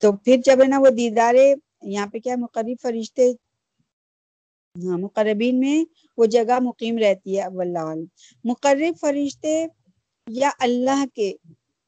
تو 0.02 0.12
پھر 0.24 0.36
جب 0.44 0.60
ہے 0.62 0.66
نا 0.68 0.78
وہ 0.78 0.90
دیدارے 0.90 1.54
یہاں 1.84 2.06
پہ 2.06 2.18
کیا 2.18 2.36
مقرب 2.36 2.80
فرشتے 2.82 3.32
ہاں 4.76 4.98
مقربین 4.98 5.60
میں 5.60 5.84
وہ 6.18 6.26
جگہ 6.26 6.58
مقیم 6.60 6.98
رہتی 6.98 7.36
ہے 7.36 7.42
اب 7.42 7.60
اللہ 7.60 7.94
مقرب 8.44 8.94
فرشتے 9.00 9.54
یا 10.26 10.50
اللہ 10.58 11.04
کے 11.14 11.32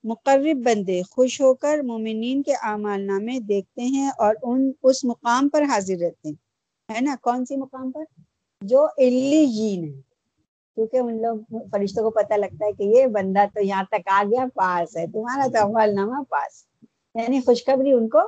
مقرب 0.04 0.64
بندے 0.64 1.00
خوش 1.10 1.40
ہو 1.40 1.54
کر 1.54 1.78
مومنین 1.82 2.42
کے 2.42 2.54
اعمال 2.62 3.06
نامے 3.06 3.38
دیکھتے 3.48 3.82
ہیں 3.84 4.10
اور 4.18 4.34
ان، 4.42 4.70
اس 4.82 5.04
مقام 5.04 5.48
پر 5.48 5.62
حاضر 5.62 5.96
رہتے 6.00 6.28
ہیں۔ 6.28 6.42
ہے 6.90 7.00
نا؟ 7.00 7.14
کون 7.22 7.44
سی 7.44 7.56
مقام 7.56 7.90
پر؟ 7.90 8.04
جو 8.60 8.86
علی 8.86 9.46
جی 9.46 9.84
ہے 9.84 10.00
کیونکہ 10.74 10.96
ان 10.96 11.22
لوگ 11.22 11.38
فرشتوں 11.72 12.04
کو 12.04 12.10
پتہ 12.10 12.34
لگتا 12.34 12.66
ہے 12.66 12.72
کہ 12.72 12.82
یہ 12.82 13.06
بندہ 13.06 13.44
تو 13.54 13.60
یہاں 13.62 13.82
تک 13.90 14.08
آ 14.10 14.22
گیا، 14.30 14.44
پاس 14.54 14.96
ہے۔ 14.96 15.06
تمہارا 15.06 15.46
تو 15.46 15.66
عمل 15.66 15.94
نامہ 15.94 16.22
پاس۔ 16.28 16.66
یعنی 17.14 17.40
خوشخبری 17.40 17.92
ان 17.92 18.08
کو 18.08 18.18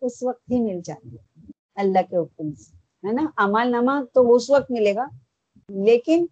اس 0.00 0.22
وقت 0.22 0.50
ہی 0.50 0.60
مل 0.60 0.80
جاتی 0.84 1.16
ہے۔ 1.16 1.40
اللہ 1.74 1.98
کے 2.10 2.16
حکم 2.16 2.52
سے، 2.52 2.76
ہے 3.06 3.12
نا؟ 3.12 3.26
عمل 3.36 3.70
نامہ 3.70 4.04
تو 4.14 4.34
اس 4.34 4.50
وقت 4.50 4.70
ملے 4.70 4.94
گا۔ 4.94 5.08
لیکن 5.68 6.26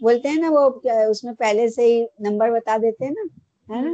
بولتے 0.00 0.28
ہیں 0.28 0.40
نا، 0.40 0.48
وہ 0.50 0.70
اس 1.10 1.24
میں 1.24 1.32
پہلے 1.32 1.68
سے 1.68 1.84
ہی 1.84 2.06
نمبر 2.18 2.50
بتا 2.50 2.76
دیتے 2.82 3.04
ہیں 3.04 3.12
نا، 3.12 3.22
ہے 3.76 3.82
نا؟ 3.82 3.92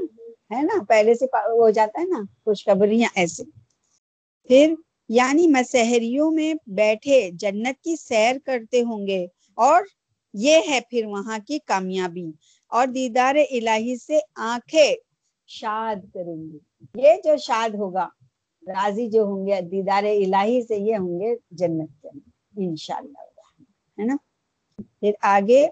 ہے 0.56 0.62
نا؟ 0.62 0.84
پہلے 0.88 1.14
سے 1.14 1.24
ہو 1.34 1.70
جاتا 1.70 2.00
ہے 2.00 2.06
نا، 2.06 2.22
خوشخبریاں 2.44 3.08
ایسے 3.14 3.44
پھر 4.48 4.74
یعنی 5.08 5.46
مسحریوں 5.46 6.30
میں 6.30 6.54
بیٹھے 6.66 7.30
جنت 7.32 7.84
کی 7.84 7.96
سیر 7.96 8.36
کرتے 8.44 8.82
ہوں 8.82 9.06
گے۔ 9.06 9.26
اور 9.54 9.82
یہ 10.34 10.60
ہے 10.68 10.78
پھر 10.90 11.06
وہاں 11.06 11.38
کی 11.46 11.58
کامیابی۔ 11.58 12.24
اور 12.68 12.86
دیدار 12.86 13.34
الہی 13.34 13.96
سے 13.96 14.18
آنکھیں 14.36 14.94
شاد 15.46 15.96
کریں 16.14 16.36
گی 16.36 16.58
یہ 16.94 17.14
جو 17.24 17.36
شاد 17.36 17.74
ہوگا، 17.74 18.08
راضی 18.66 19.08
جو 19.08 19.22
ہوں 19.22 19.46
گے، 19.46 19.60
دیدار 19.60 20.02
الہی 20.02 20.62
سے 20.62 20.76
یہ 20.76 20.96
ہوں 20.96 21.20
گے 21.20 21.34
جنت 21.50 22.02
کے 22.02 22.08
اندر۔ 22.08 22.30
انشاءاللہ۔ 22.56 23.18
ہے 24.00 24.04
نا؟ 24.04 24.16
پھر 24.78 25.12
آگے 25.22 25.66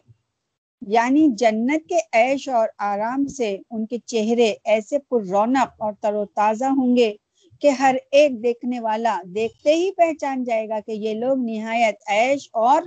یعنی 0.86 1.28
جنت 1.28 1.88
کے 1.88 1.98
عیش 2.12 2.48
اور 2.48 2.68
آرام 2.78 3.26
سے 3.26 3.58
ان 3.70 3.86
کے 3.86 3.98
چہرے 3.98 4.54
ایسے 4.64 4.98
پر 4.98 5.22
رونق 5.22 5.82
اور 5.82 5.92
تر 6.00 6.14
و 6.14 6.24
تازہ 6.24 6.64
ہوں 6.64 6.96
گے 6.96 7.14
کہ 7.62 7.70
ہر 7.80 7.96
ایک 8.10 8.42
دیکھنے 8.42 8.80
والا 8.80 9.20
دیکھتے 9.34 9.74
ہی 9.74 9.90
پہچان 9.96 10.44
جائے 10.44 10.68
گا 10.68 10.78
کہ 10.86 10.92
یہ 10.92 11.14
لوگ 11.14 11.44
نہایت 11.44 12.10
عیش 12.10 12.48
اور 12.52 12.82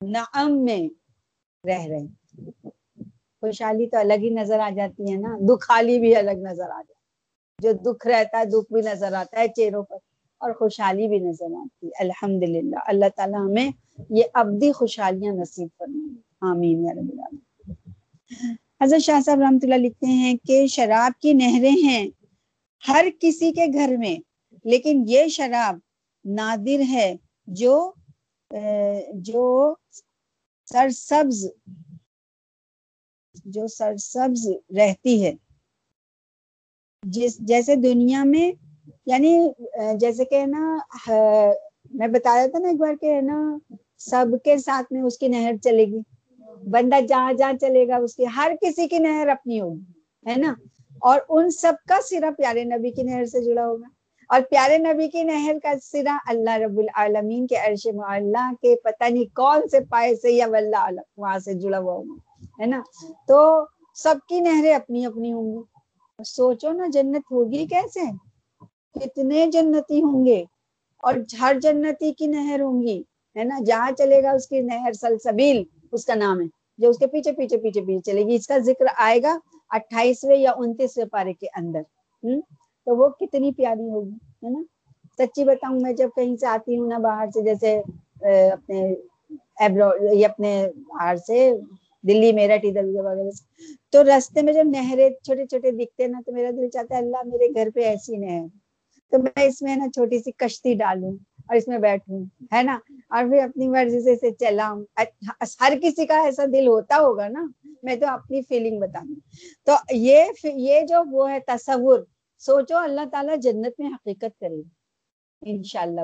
نعم 0.00 0.58
میں 0.64 0.82
رہ 1.64 1.86
رہے 1.86 2.06
خوشحالی 3.42 3.86
تو 3.90 3.98
الگ 3.98 4.22
ہی 4.22 4.30
نظر 4.30 4.58
آ 4.60 4.68
جاتی 4.76 5.10
ہے 5.12 5.16
نا، 5.16 5.36
دکھالی 5.48 5.98
بھی 6.00 6.14
الگ 6.16 6.38
نظر 6.42 6.70
آ 6.70 6.80
جاتی 6.80 6.96
جو 7.58 7.72
دکھ 7.86 8.06
رہتا 8.06 8.38
ہے، 8.38 8.44
دکھ 8.44 8.72
بھی 8.72 8.80
نظر 8.82 9.12
آتا 9.12 9.40
ہے 9.40 9.46
چہروں 9.56 9.82
پر، 9.82 9.96
اور 10.40 10.52
خوشحالی 10.52 11.08
بھی 11.08 11.18
نظر 11.18 11.54
آتی 11.60 11.86
ہے۔ 11.86 11.90
الحمد 12.00 12.42
للہ 12.48 12.80
اللہ 12.86 13.08
تعالیٰ 13.16 13.40
ہمیں 13.46 13.70
یہ 14.10 14.24
ابدی 14.34 14.72
خوشحالیاں 14.72 15.32
نصیب 15.32 15.68
فرمائیں 15.78 16.16
آمین 16.50 16.84
یا 16.84 16.92
رب 16.92 17.10
العالمین۔ 17.12 18.54
حضرت 18.82 19.02
شاہ 19.02 19.20
صاحب 19.24 19.40
رحمۃ 19.40 19.58
اللہ 19.62 19.86
لکھتے 19.86 20.06
ہیں 20.06 20.34
کہ 20.46 20.66
شراب 20.66 21.20
کی 21.20 21.32
نہریں 21.32 21.82
ہیں۔ 21.84 22.06
ہر 22.82 23.06
کسی 23.20 23.50
کے 23.52 23.66
گھر 23.72 23.96
میں، 23.98 24.16
لیکن 24.64 25.02
یہ 25.08 25.26
شراب 25.28 25.78
نادر 26.24 26.80
ہے 26.88 27.14
جو 27.48 27.74
جو 29.24 29.74
سرسبز 30.68 31.44
جو 33.46 33.66
سرسبز 33.68 34.46
رہتی 34.76 35.22
ہے۔ 35.24 35.32
جس، 37.02 37.36
جیسے 37.48 37.74
دنیا 37.76 38.22
میں 38.24 38.50
یعنی 39.06 39.32
جیسے 40.00 40.24
کہ 40.24 40.44
نا 40.46 40.76
میں 41.90 42.08
بتایا 42.08 42.46
تھا 42.46 42.58
نا 42.58 42.68
ایک 42.68 42.78
بار 42.78 42.94
کہ 43.00 43.20
نا، 43.20 43.36
سب 44.00 44.26
کے 44.44 44.56
ساتھ 44.58 44.92
میں 44.92 45.02
اس 45.02 45.18
کی 45.18 45.28
نہر 45.28 45.56
چلے 45.64 45.84
گی۔ 45.86 46.00
بندہ 46.70 47.00
جہاں 47.08 47.32
جہاں 47.32 47.52
چلے 47.60 47.86
گا، 47.88 47.96
اس 47.96 48.14
کی 48.16 48.24
ہر 48.36 48.52
کسی 48.62 48.88
کی 48.88 48.98
نہر 48.98 49.28
اپنی 49.28 49.60
ہوگی، 49.60 49.84
ہے 50.26 50.36
نا؟ 50.36 50.54
اور 51.00 51.20
ان 51.28 51.50
سب 51.50 51.72
کا 51.88 51.98
سرا 52.04 52.30
پیارے 52.38 52.64
نبی 52.64 52.90
کی 52.90 53.02
نہر 53.02 53.24
سے 53.24 53.40
جڑا 53.40 53.66
ہوگا۔ 53.66 53.88
اور 54.28 54.40
پیارے 54.50 54.78
نبی 54.78 55.08
کی 55.08 55.22
نہر 55.22 55.56
کا 55.62 55.72
سرا 55.82 56.16
اللہ 56.26 56.56
رب 56.56 56.78
العالمین 56.78 57.46
کے 57.46 57.56
عرش 57.56 57.86
معلّہ 57.94 58.52
کے 58.62 58.76
پتہ 58.76 59.04
نہیں 59.04 59.24
کون 59.24 59.68
سے 59.68 59.80
پائے 59.80 60.14
سے 60.16 60.30
یا 60.32 60.46
واللہ 60.46 60.90
وہاں 61.16 61.38
سے 61.38 61.54
جڑا 61.54 61.78
ہوا 61.78 61.92
ہوگا، 61.94 62.14
ہے 62.60 62.66
نا؟ 62.66 62.80
تو 63.26 63.64
سب 63.94 64.14
کی 64.28 64.40
نہریں 64.40 64.74
اپنی 64.74 65.06
اپنی 65.06 65.32
ہوں 65.32 65.52
گی۔ 65.52 65.62
سوچو 66.24 66.72
نا 66.72 66.86
جنت 66.92 67.22
ہوگی 67.30 67.66
کیسے؟ 67.66 68.00
کتنے 68.94 69.46
جنتی 69.46 70.02
ہوں 70.02 70.26
گے؟ 70.26 70.44
اور 71.02 71.14
ہر 71.40 71.56
جنتی 71.62 72.12
کی 72.12 72.26
نہر 72.26 72.60
ہوں 72.60 72.82
گی، 72.82 73.02
ہے 73.36 73.44
نا؟ 73.44 73.58
جہاں 73.66 73.90
چلے 73.98 74.22
گا 74.22 74.30
اس 74.30 74.48
کی 74.48 74.60
نہر 74.60 74.92
سلسبیل، 74.92 75.62
اس 75.92 76.04
کا 76.04 76.14
نام 76.14 76.40
ہے، 76.40 76.46
جو 76.78 76.90
اس 76.90 76.98
کے 76.98 77.06
پیچھے 77.06 77.32
پیچھے 77.32 77.56
پیچھے 77.56 77.80
پیچھے 77.80 78.12
چلے 78.12 78.22
گی، 78.22 78.34
اس 78.34 78.46
کا 78.46 78.58
ذکر 78.58 78.84
آئے 78.96 79.22
گا۔ 79.22 79.38
اٹھائیسویں 79.70 80.36
یا 80.36 80.52
انتیسویں 80.56 81.06
پارے 81.12 81.32
کے 81.32 81.46
اندر 81.56 81.80
ہوں 82.24 82.40
تو 82.86 82.96
وہ 82.96 83.08
کتنی 83.20 83.52
پیاری 83.52 83.90
ہوگی، 83.90 84.14
ہے 84.44 84.50
نا؟ 84.50 84.62
سچی 85.18 85.44
بتاؤں 85.44 85.80
میں 85.80 85.92
جب 85.92 86.08
کہیں 86.16 86.36
سے 86.36 86.46
آتی 86.46 86.78
ہوں 86.78 86.88
نا 86.88 86.98
باہر 87.02 87.30
سے، 87.34 87.42
جیسے 87.44 87.76
اپنے 88.52 88.82
ایبرو 89.60 89.88
اپنے 90.24 90.52
باہر 90.88 91.16
سے، 91.26 91.50
دلی، 92.04 92.32
میرٹھ، 92.32 92.64
ادھر 92.66 92.84
ادھر 92.84 93.04
وغیرہ 93.04 93.30
سے، 93.30 93.44
تو 93.92 94.02
رستے 94.04 94.42
میں 94.42 94.52
جب 94.52 94.66
نہریں 94.70 95.08
چھوٹے 95.24 95.46
چھوٹے 95.46 95.70
دکھتے 95.70 96.06
نا، 96.06 96.20
تو 96.26 96.32
میرا 96.32 96.50
دل 96.56 96.68
چاہتا 96.68 96.94
ہے، 96.94 97.00
اللہ 97.00 97.22
میرے 97.26 97.48
گھر 97.54 97.68
پہ 97.74 97.84
ایسی 97.84 98.16
نہر، 98.16 98.46
تو 99.12 99.18
میں 99.22 99.44
اس 99.44 99.60
میں 99.62 99.76
نا 99.76 99.88
چھوٹی 99.94 100.18
سی 100.22 100.32
کشتی 100.36 100.74
ڈالوں 100.74 101.10
اور 101.48 101.56
اس 101.56 101.68
میں 101.68 101.78
بیٹھوں، 101.78 102.24
ہے 102.54 102.62
نا؟ 102.62 102.78
اور 103.10 103.24
پھر 103.30 103.42
اپنی 103.42 103.68
مرضی 103.68 104.00
سے 104.02 104.12
اسے 104.12 104.30
چلاؤں، 104.40 104.82
ہر 105.60 105.72
کسی 105.82 106.06
کا 106.06 106.20
ایسا 106.24 106.44
دل 106.52 106.66
ہوتا 106.68 106.96
ہوگا 107.00 107.28
نا 107.28 107.46
میں 107.82 107.96
تو 107.96 108.06
اپنی 108.06 108.42
فیلنگ 108.42 108.80
بتاؤں۔ 108.80 109.14
تو 109.64 109.72
یہ 109.90 110.24
یہ 110.44 110.80
جو 110.88 111.02
وہ 111.10 111.30
ہے 111.30 111.40
تصور، 111.40 112.00
سوچو 112.38 112.76
اللہ 112.76 113.00
تعالیٰ 113.12 113.38
جنت 113.38 113.80
میں 113.80 113.88
حقیقت 113.88 114.40
کرے 114.40 114.56
گا۔ 114.56 114.68
ان 115.42 115.62
شاء 115.62 115.80
اللہ 115.80 116.00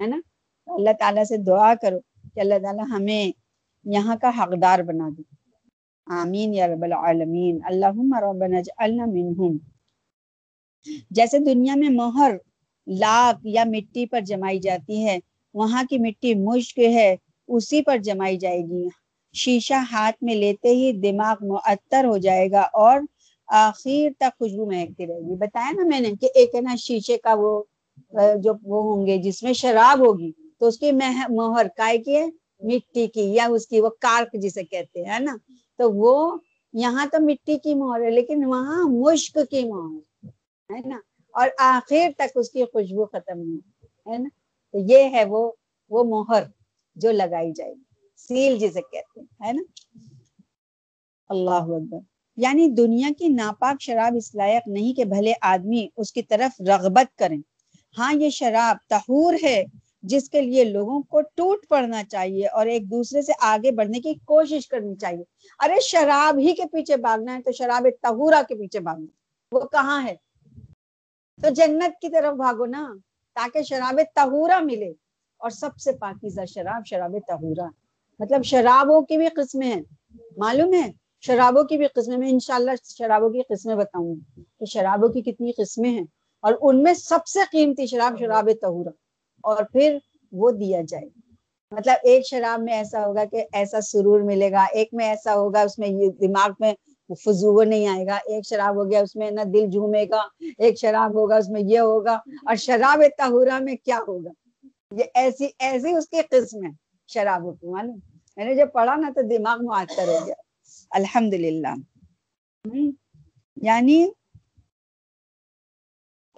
ہے 0.00 0.06
نا؟ 0.06 0.20
اللہ 0.66 0.90
تعالیٰ 1.00 1.24
سے 1.24 1.36
دعا 1.36 1.74
کرو 1.74 1.98
کہ 2.34 2.40
اللہ 2.40 2.54
تعالیٰ 2.62 2.84
ہمیں 2.88 3.32
یہاں 3.84 4.16
کا 4.16 4.30
حقدار 4.38 4.78
بنا 4.78 5.08
دے۔ 5.18 5.22
آمین 6.06 6.54
یا 6.54 6.66
رب 6.66 6.82
العالمین۔ 6.82 7.58
اللہم 7.64 8.14
ربنا 8.22 8.58
اجعلنا 8.58 9.04
منہم۔ 9.04 9.56
جیسے 11.10 11.38
دنیا 11.38 11.74
میں 11.76 11.88
مہر، 11.88 12.36
لاکھ 12.86 13.38
یا 13.44 13.64
مٹی 13.64 14.06
پر 14.06 14.20
جمائی 14.20 14.58
جاتی 14.58 15.04
ہے، 15.04 15.18
وہاں 15.54 15.84
کی 15.90 15.98
مٹی 15.98 16.34
مشک 16.34 16.78
ہے، 16.78 17.16
اسی 17.48 17.82
پر 17.82 17.98
جمائی 17.98 18.36
جائے 18.36 18.60
گی۔ 18.60 18.88
شیشہ 19.34 19.80
ہاتھ 19.92 20.16
میں 20.22 20.34
لیتے 20.34 20.68
ہی 20.68 20.92
دماغ 20.92 21.46
معطر 21.46 22.04
ہو 22.04 22.16
جائے 22.16 22.50
گا 22.50 22.60
اور 22.60 23.00
آخر 23.48 24.08
تک 24.18 24.38
خوشبو 24.38 24.66
مہکتی 24.66 25.06
رہے 25.06 25.20
گی۔ 25.20 25.36
بتایا 25.36 25.70
نا 25.72 25.82
میں 25.86 26.00
نے 26.00 26.12
کہ 26.20 26.28
ایک 26.34 26.54
ہے 26.54 26.60
نا 26.60 26.74
شیشے 26.76 27.16
کا 27.16 27.34
وہ، 27.38 27.62
جو 28.42 28.52
وہ 28.62 28.82
ہوں 28.84 29.06
گے 29.06 29.16
جس 29.18 29.42
میں 29.42 29.52
شراب 29.52 30.06
ہوگی، 30.06 30.30
تو 30.58 30.66
اس 30.66 30.78
کی 30.78 30.90
مہر 30.92 31.66
کائے 31.76 31.98
کی 31.98 32.16
ہے؟ 32.16 32.26
مٹی 32.62 33.06
کی 33.06 33.34
یا 33.34 33.46
اس 33.50 33.66
کی 33.66 33.80
وہ 33.80 33.88
کارک 34.00 34.36
جسے 34.42 34.64
کہتے 34.64 35.04
ہیں 35.04 35.20
نا؟ 35.20 35.36
تو 35.78 35.90
وہ 35.92 36.38
یہاں 36.72 37.06
تو 37.12 37.18
مٹی 37.20 37.58
کی 37.58 37.74
مہر 37.74 38.00
ہے، 38.00 38.10
لیکن 38.10 38.44
وہاں 38.44 38.82
مشک 38.88 39.38
کی 39.50 39.64
مہر 39.64 40.26
ہے 40.70 40.88
نا؟ 40.88 40.98
اور 41.34 41.48
آخر 41.58 42.08
تک 42.16 42.36
اس 42.36 42.50
کی 42.50 42.64
خوشبو 42.64 43.04
ختم 43.04 43.38
نہیں 43.38 43.86
ہے 44.06 44.18
نا؟ 44.18 44.28
تو 44.72 44.78
یہ 44.78 45.08
ہے 45.12 45.24
وہ 45.24 45.52
وہ 45.90 46.04
مہر 46.04 46.42
جو 46.96 47.12
لگائی 47.12 47.52
جائے 47.52 47.74
گی۔ 47.74 47.87
سیل 48.18 48.58
جسے 48.58 48.80
کہتے 48.80 49.20
ہیں، 49.20 49.46
ہے 49.46 49.52
نا؟ 49.52 49.62
اللہ 51.28 51.50
اکبر۔ 51.50 51.98
یعنی 52.36 52.68
دنیا 52.68 53.08
کی 53.18 53.28
ناپاک 53.28 53.82
شراب 53.82 54.12
اس 54.16 54.34
لائق 54.34 54.68
نہیں 54.68 54.94
کہ 54.94 55.04
بھلے 55.04 55.32
آدمی 55.40 55.88
اس 55.96 56.12
کی 56.12 56.22
طرف 56.22 56.60
رغبت 56.60 57.18
کریں۔ 57.18 57.38
ہاں 57.98 58.12
یہ 58.14 58.30
شراب 58.30 58.76
تہور 58.88 59.34
ہے، 59.42 59.64
جس 60.02 60.30
کے 60.30 60.40
لیے 60.40 60.64
لوگوں 60.64 61.02
کو 61.02 61.20
ٹوٹ 61.20 61.66
پڑنا 61.68 62.04
چاہیے 62.04 62.46
اور 62.46 62.66
ایک 62.66 62.90
دوسرے 62.90 63.22
سے 63.22 63.32
آگے 63.40 63.70
بڑھنے 63.70 64.00
کی 64.00 64.14
کوشش 64.14 64.68
کرنی 64.68 64.94
چاہیے۔ 64.96 65.24
ارے، 65.58 65.80
شراب 65.80 66.38
ہی 66.38 66.54
کے 66.54 66.62
پیچھے 66.72 66.96
بھاگنا 66.96 67.36
ہے 67.36 67.42
تو 67.42 67.52
شراب 67.52 67.86
تہورا 68.02 68.42
کے 68.48 68.54
پیچھے 68.54 68.80
بھاگنا۔ 68.80 69.06
وہ 69.52 69.60
کہاں 69.60 70.04
ہے؟ 70.04 70.16
تو 71.42 71.48
جنت 71.48 72.00
کی 72.00 72.08
طرف 72.08 72.36
بھاگو 72.36 72.66
نا، 72.66 72.94
تاکہ 73.34 73.62
شراب 73.62 74.00
تہورا 74.14 74.60
ملے۔ 74.60 74.92
اور 75.36 75.50
سب 75.50 75.76
سے 75.76 75.92
پاکیزہ 75.92 76.40
شراب 76.44 76.82
شراب 76.86 77.16
تہورا 77.26 77.87
مطلب 78.18 78.42
شرابوں 78.42 79.00
کی 79.00 79.16
بھی 79.16 79.28
قسمیں 79.28 79.66
ہیں۔ 79.66 79.82
معلوم 80.36 80.74
ہے؟ 80.74 80.92
شرابوں 81.20 81.62
کی 81.62 81.76
بھی 81.76 81.86
قسمیں، 81.86 82.16
میں 82.16 82.30
انشاءاللہ 82.30 82.70
شرابوں 82.84 83.30
کی 83.30 83.40
قسمیں 83.48 83.76
بتاؤں۔ 83.76 84.14
گی 84.14 84.42
کہ 84.58 84.64
شرابوں 84.64 85.08
کی 85.08 85.22
کتنی 85.22 85.52
قسمیں 85.52 85.90
ہیں۔ 85.90 86.04
اور 86.40 86.52
ان 86.60 86.82
میں 86.82 86.94
سب 86.94 87.26
سے 87.26 87.38
قیمتی 87.52 87.86
شراب 87.86 88.18
شراب 88.18 88.50
تہورا 88.60 88.90
اور 89.42 89.64
پھر 89.64 89.98
وہ 90.32 90.50
دیا 90.50 90.80
جائے۔ 90.88 91.04
مطلب 91.70 91.94
ایک 92.02 92.26
شراب 92.26 92.60
میں 92.62 92.72
ایسا 92.72 93.06
ہوگا 93.06 93.24
کہ 93.24 93.44
ایسا 93.52 93.80
سرور 93.80 94.20
ملے 94.20 94.50
گا، 94.50 94.64
ایک 94.72 94.88
میں 94.92 95.06
ایسا 95.06 95.34
ہوگا، 95.34 95.60
اس 95.60 95.78
میں 95.78 95.88
یہ 95.88 96.08
دماغ 96.08 96.50
میں 96.60 96.72
فضو 97.08 97.62
نہیں 97.62 97.86
آئے 97.86 98.06
گا۔ 98.06 98.16
ایک 98.16 98.46
شراب 98.46 98.76
ہو 98.76 98.90
گیا، 98.90 99.00
اس 99.00 99.16
میں 99.16 99.30
نا 99.30 99.42
دل 99.42 99.70
جھومے 99.70 100.04
گا۔ 100.10 100.22
ایک 100.58 100.78
شراب 100.78 101.14
ہوگا، 101.14 101.36
اس 101.36 101.48
میں 101.48 101.60
یہ 101.60 101.78
ہوگا۔ 101.78 102.14
اور 102.46 102.54
شراب 102.54 103.02
تہورا 103.18 103.58
میں 103.58 103.74
کیا 103.84 104.00
ہوگا؟ 104.08 104.30
یہ 104.92 105.04
ایسی 105.14 105.46
ایسی 105.58 105.92
اس 105.92 106.08
کی 106.08 106.20
قسم 106.30 106.64
ہے 106.64 106.70
شرابوں 107.06 107.52
کی، 107.52 107.66
معلوم؟ 107.66 107.98
میں 108.38 108.46
نے 108.46 108.54
جب 108.54 108.72
پڑھا 108.72 108.96
نا 108.96 109.10
تو 109.14 109.22
دماغ 109.22 109.58
معطر 109.62 110.08
ہو 110.08 110.26
گیا۔ 110.26 110.34
الحمد 110.90 111.34
للہ 111.34 111.74
یعنی 113.62 114.08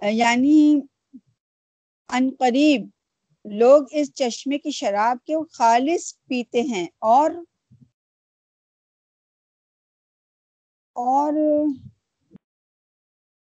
یعنی 0.01 0.79
ان 2.09 2.29
قریب 2.39 2.89
لوگ 3.45 3.83
اس 3.91 4.13
چشمے 4.13 4.57
کی 4.57 4.71
شراب 4.71 5.17
کے 5.25 5.35
خالص 5.53 6.13
پیتے 6.27 6.61
ہیں 6.61 6.87
اور 6.99 7.31
اور 10.93 11.33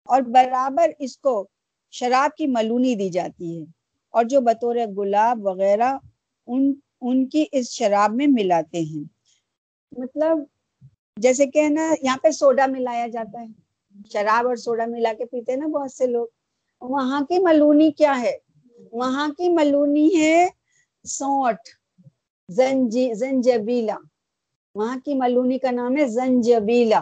اور 0.04 0.22
برابر 0.22 0.90
اس 0.98 1.18
کو 1.18 1.48
شراب 1.90 2.36
کی 2.36 2.46
ملونی 2.46 2.94
دی 2.94 3.10
جاتی 3.10 3.60
ہے۔ 3.60 3.64
اور 4.08 4.24
جو 4.24 4.40
بطور 4.40 4.76
گلاب 4.96 5.38
وغیرہ، 5.42 5.98
ان 6.46 6.74
ان 7.00 7.28
کی 7.28 7.44
اس 7.52 7.70
شراب 7.70 8.14
میں 8.14 8.26
ملاتے 8.26 8.78
ہیں۔ 8.78 9.04
مطلب 9.98 10.38
جیسے 11.16 11.46
کہ 11.46 11.68
نا، 11.68 11.94
یہاں 12.02 12.16
پہ 12.16 12.30
سوڈا 12.30 12.66
ملایا 12.66 13.06
جاتا 13.06 13.40
ہے۔ 13.40 13.46
شراب 14.12 14.46
اور 14.46 14.56
سوڈا 14.56 14.84
ملا 14.86 15.12
کے 15.18 15.24
پیتے 15.24 15.52
ہیں 15.52 15.58
نا 15.58 15.66
بہت 15.66 15.92
سے 15.92 16.06
لوگ۔ 16.06 16.26
وہاں 16.80 17.20
کی 17.20 17.38
ملونی 17.38 17.90
کیا 17.90 18.20
ہے؟ 18.22 18.36
وہاں 18.92 19.28
کی 19.28 19.48
ملونی 19.48 20.20
ہے 20.20 20.48
سونٹ 21.04 21.56
زنجی، 22.48 23.14
زنجبیلا۔ 23.14 23.96
وہاں 24.74 24.96
کی 25.04 25.14
ملونی 25.14 25.58
کا 25.58 25.70
نام 25.70 25.96
ہے 25.96 26.08
زنجبیلا۔ 26.08 27.00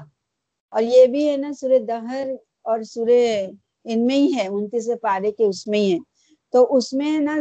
اور 0.69 0.83
یہ 0.83 1.07
بھی 1.07 1.31
ہے 1.31 1.37
نا 1.37 1.53
سورہ 1.53 1.79
دہر 1.79 2.29
اور 2.63 2.83
سورہ 2.83 3.47
ان 3.85 4.07
میں 4.07 4.17
ہی 4.17 4.37
ہے 4.37 4.47
انتیس 4.47 4.91
پارے 5.03 5.33
کے 5.33 5.45
اس 5.45 5.67
میں 5.67 5.79
ہی 5.79 5.93
ہے۔ 5.93 5.99
تو 6.51 6.77
اس 6.77 6.93
میں 6.93 7.19
نا 7.19 7.37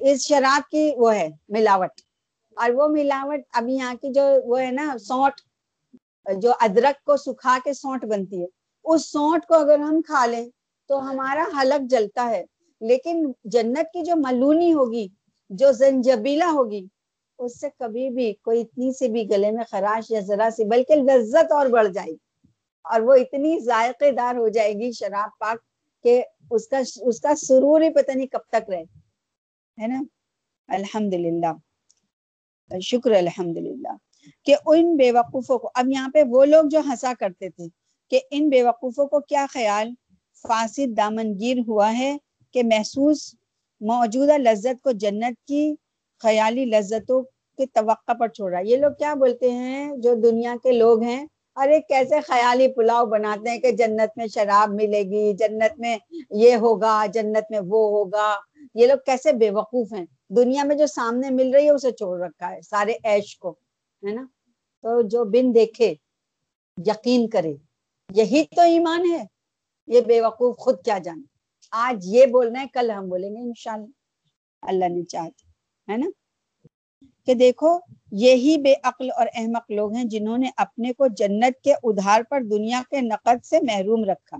اس 0.00 0.20
شراب 0.20 0.70
کی 0.70 0.92
وہ 0.96 1.14
ہے، 1.14 1.28
ملاوٹ۔ 1.48 1.90
اور 2.56 2.70
وہ 2.70 2.88
ملاوٹ 2.88 3.40
ابھی 3.52 3.74
یہاں 3.74 3.94
کی 3.94 4.12
جو 4.12 4.22
وہ 4.44 4.60
ہے 4.60 4.70
نا، 4.70 4.96
سونٹ، 5.00 5.40
جو 6.36 6.52
ادرک 6.60 7.04
کو 7.04 7.16
سکھا 7.16 7.58
کے 7.64 7.72
سونٹ 7.72 8.04
بنتی 8.04 8.40
ہے۔ 8.40 8.46
اس 8.84 9.12
سونٹ 9.12 9.46
کو 9.46 9.54
اگر 9.54 9.78
ہم 9.78 10.02
کھا 10.02 10.26
لیں 10.26 10.48
تو 10.88 11.10
ہمارا 11.10 11.44
حلق 11.60 11.90
جلتا 11.90 12.30
ہے۔ 12.30 12.44
لیکن 12.80 13.32
جنت 13.44 13.92
کی 13.92 14.02
جو 14.02 14.12
ملونی 14.16 14.72
ہوگی، 14.72 15.08
جو 15.50 15.72
زنجبیلا 15.72 16.50
ہوگی، 16.52 16.86
اس 17.38 17.60
سے 17.60 17.68
کبھی 17.78 18.10
بھی 18.10 18.32
کوئی 18.32 18.60
اتنی 18.60 18.92
سے 18.92 19.08
بھی 19.08 19.30
گلے 19.30 19.50
میں 19.50 19.64
خراش 19.70 20.10
یا 20.10 20.20
ذرا 20.20 20.48
سی، 20.56 20.64
بلکہ 20.64 20.94
لذت 20.94 21.52
اور 21.52 21.66
بڑھ 21.66 21.88
جائے 21.88 22.10
گی۔ 22.10 22.16
اور 22.84 23.00
وہ 23.00 23.14
اتنی 23.14 23.60
ذائقے 23.60 24.10
دار 24.10 24.34
ہو 24.34 24.48
جائے 24.48 24.72
گی، 24.72 24.92
شراب 24.92 25.28
پاک 25.38 25.58
کہ 26.04 26.22
اس 26.50 26.66
کا 26.68 26.78
اس 26.78 27.20
کا 27.20 27.34
سرور 27.36 27.80
ہی 27.80 27.90
پتہ 27.94 28.12
نہیں 28.12 28.26
کب 28.26 28.48
تک 28.48 28.70
رہے، 28.70 28.82
ہے 29.78 29.86
نا؟ 29.86 30.02
الحمد 30.68 31.14
للہ 31.14 31.52
شکر 32.70 33.10
الحمد 33.12 33.56
للہ 33.56 33.96
کہ 34.46 34.54
ان 34.66 34.96
بے 34.96 35.10
وقوفوں 35.12 35.58
کو، 35.58 35.70
اب 35.74 35.88
یہاں 35.90 36.08
پہ 36.14 36.22
وہ 36.30 36.44
لوگ 36.44 36.64
جو 36.70 36.80
ہنسا 36.86 37.12
کرتے 37.20 37.48
تھے 37.48 37.66
کہ 38.12 38.20
ان 38.30 38.48
بے 38.48 38.62
وقوفوں 38.62 39.06
کو 39.06 39.20
کیا 39.20 39.46
خیال؟ 39.50 39.92
فاسد 40.44 40.96
دامنگیر 40.96 41.58
ہوا 41.68 41.92
ہے 41.98 42.16
کہ 42.54 42.62
محسوس 42.64 43.34
موجودہ 43.80 44.36
لذت 44.38 44.82
کو 44.82 44.90
جنت 45.00 45.46
کی 45.46 45.74
خیالی 46.22 46.64
لذتوں 46.64 47.22
کے 47.58 47.66
توقع 47.66 48.12
پر 48.12 48.28
چھوڑا 48.28 48.60
یہ 48.60 48.76
لوگ 48.76 48.92
کیا 48.98 49.14
بولتے 49.14 49.50
ہیں؟ 49.50 49.96
جو 49.96 50.14
دنیا 50.22 50.54
کے 50.62 50.72
لوگ 50.72 51.02
ہیں 51.02 51.24
ارے 51.62 51.80
کیسے 51.80 52.20
خیالی 52.20 52.68
پلاؤ 52.68 53.06
بناتے 53.06 53.50
ہیں 53.50 53.58
کہ 53.58 53.70
جنت 53.70 54.18
میں 54.18 54.26
شراب 54.26 54.70
ملے 54.70 55.02
گی، 55.02 55.32
جنت 55.32 55.78
میں 55.78 55.98
یہ 56.30 56.56
ہوگا، 56.56 57.06
جنت 57.06 57.50
میں 57.50 57.60
وہ 57.60 57.90
ہوگا۔ 57.90 58.36
یہ 58.74 58.86
لوگ 58.86 58.98
کیسے 59.06 59.32
بے 59.32 59.50
وقوف 59.50 59.92
ہیں؟ 59.92 60.06
دنیا 60.28 60.64
میں 60.64 60.76
جو 60.76 60.86
سامنے 60.86 61.30
مل 61.30 61.54
رہی 61.54 61.64
ہے، 61.64 61.70
اسے 61.70 61.92
چھوڑ 61.92 62.20
رکھا 62.20 62.50
ہے، 62.50 62.60
سارے 62.60 62.92
ایش 63.04 63.38
کو، 63.38 63.50
ہے 64.06 64.14
نا؟ 64.14 64.26
تو 64.82 65.02
جو 65.02 65.24
بن 65.24 65.54
دیکھے، 65.54 65.94
یقین 66.86 67.28
کرے، 67.28 67.54
یہی 68.14 68.44
تو 68.56 68.60
ایمان 68.60 69.10
ہے۔ 69.10 69.24
یہ 69.86 70.00
بے 70.00 70.20
وقوف 70.20 70.56
خود 70.56 70.84
کیا 70.84 70.98
جانے؟ 70.98 71.22
آج 71.70 72.02
یہ 72.02 72.26
بولنا 72.26 72.60
ہے، 72.60 72.66
کل 72.72 72.90
ہم 72.90 73.08
بولیں 73.08 73.30
گے 73.30 73.40
انشاءاللہ۔ 73.40 73.86
اللہ 74.62 74.84
نے 74.88 75.04
چاہتے 75.04 75.48
ہے 75.92 75.96
نا؟ 75.96 76.06
کہ 77.28 77.34
دیکھو، 77.34 77.78
یہی 78.12 78.56
بے 78.58 78.74
عقل 78.82 79.08
اور 79.16 79.26
احمق 79.34 79.70
لوگ 79.70 79.94
ہیں 79.94 80.04
جنہوں 80.04 80.38
نے 80.38 80.50
اپنے 80.56 80.92
کو 80.92 81.06
جنت 81.06 81.64
کے 81.64 81.72
ادھار 81.82 82.20
پر 82.30 82.40
دنیا 82.40 82.82
کے 82.90 83.00
نقد 83.00 83.44
سے 83.44 83.58
محروم 83.62 84.04
رکھا۔ 84.04 84.36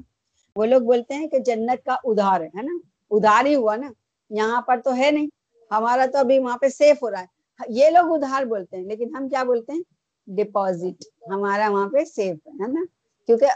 وہ 0.57 0.65
لوگ 0.65 0.83
بولتے 0.83 1.15
ہیں 1.15 1.27
کہ 1.27 1.39
جنت 1.39 1.85
کا 1.85 1.97
ادھار 2.05 2.41
ہے 2.41 2.63
نا؟ 2.63 2.79
ادھار 3.11 3.45
ہی 3.45 3.55
ہوا 3.55 3.77
نا۔ 3.77 3.91
یہاں 4.31 4.63
پر 4.63 4.81
تو 4.85 4.97
ہے 4.97 5.11
نہیں۔ 5.11 5.27
ہمارا 5.71 6.07
تو 6.13 6.19
ابھی 6.19 6.39
وہاں 6.39 6.59
پہ 6.59 6.69
سیف 6.69 7.03
ہو 7.03 7.11
رہا 7.11 7.21
ہے۔ 7.21 7.27
یہ 7.69 7.91
لوگ 7.91 8.15
ادھار 8.15 8.45
بولتے 8.45 8.77
ہیں، 8.77 8.85
لیکن 8.85 9.17
ہم 9.17 9.29
کیا 9.29 9.45
بولتے 9.45 9.73
ہیں؟ 9.73 9.83
ڈپوزٹ 10.27 11.05
ہمارا 11.31 11.69
وہاں 11.71 11.89
پہ 11.89 12.05
سیف 12.05 12.37
ہے 12.47 12.73
نا؟ 12.73 12.85
کیونکہ 13.27 13.47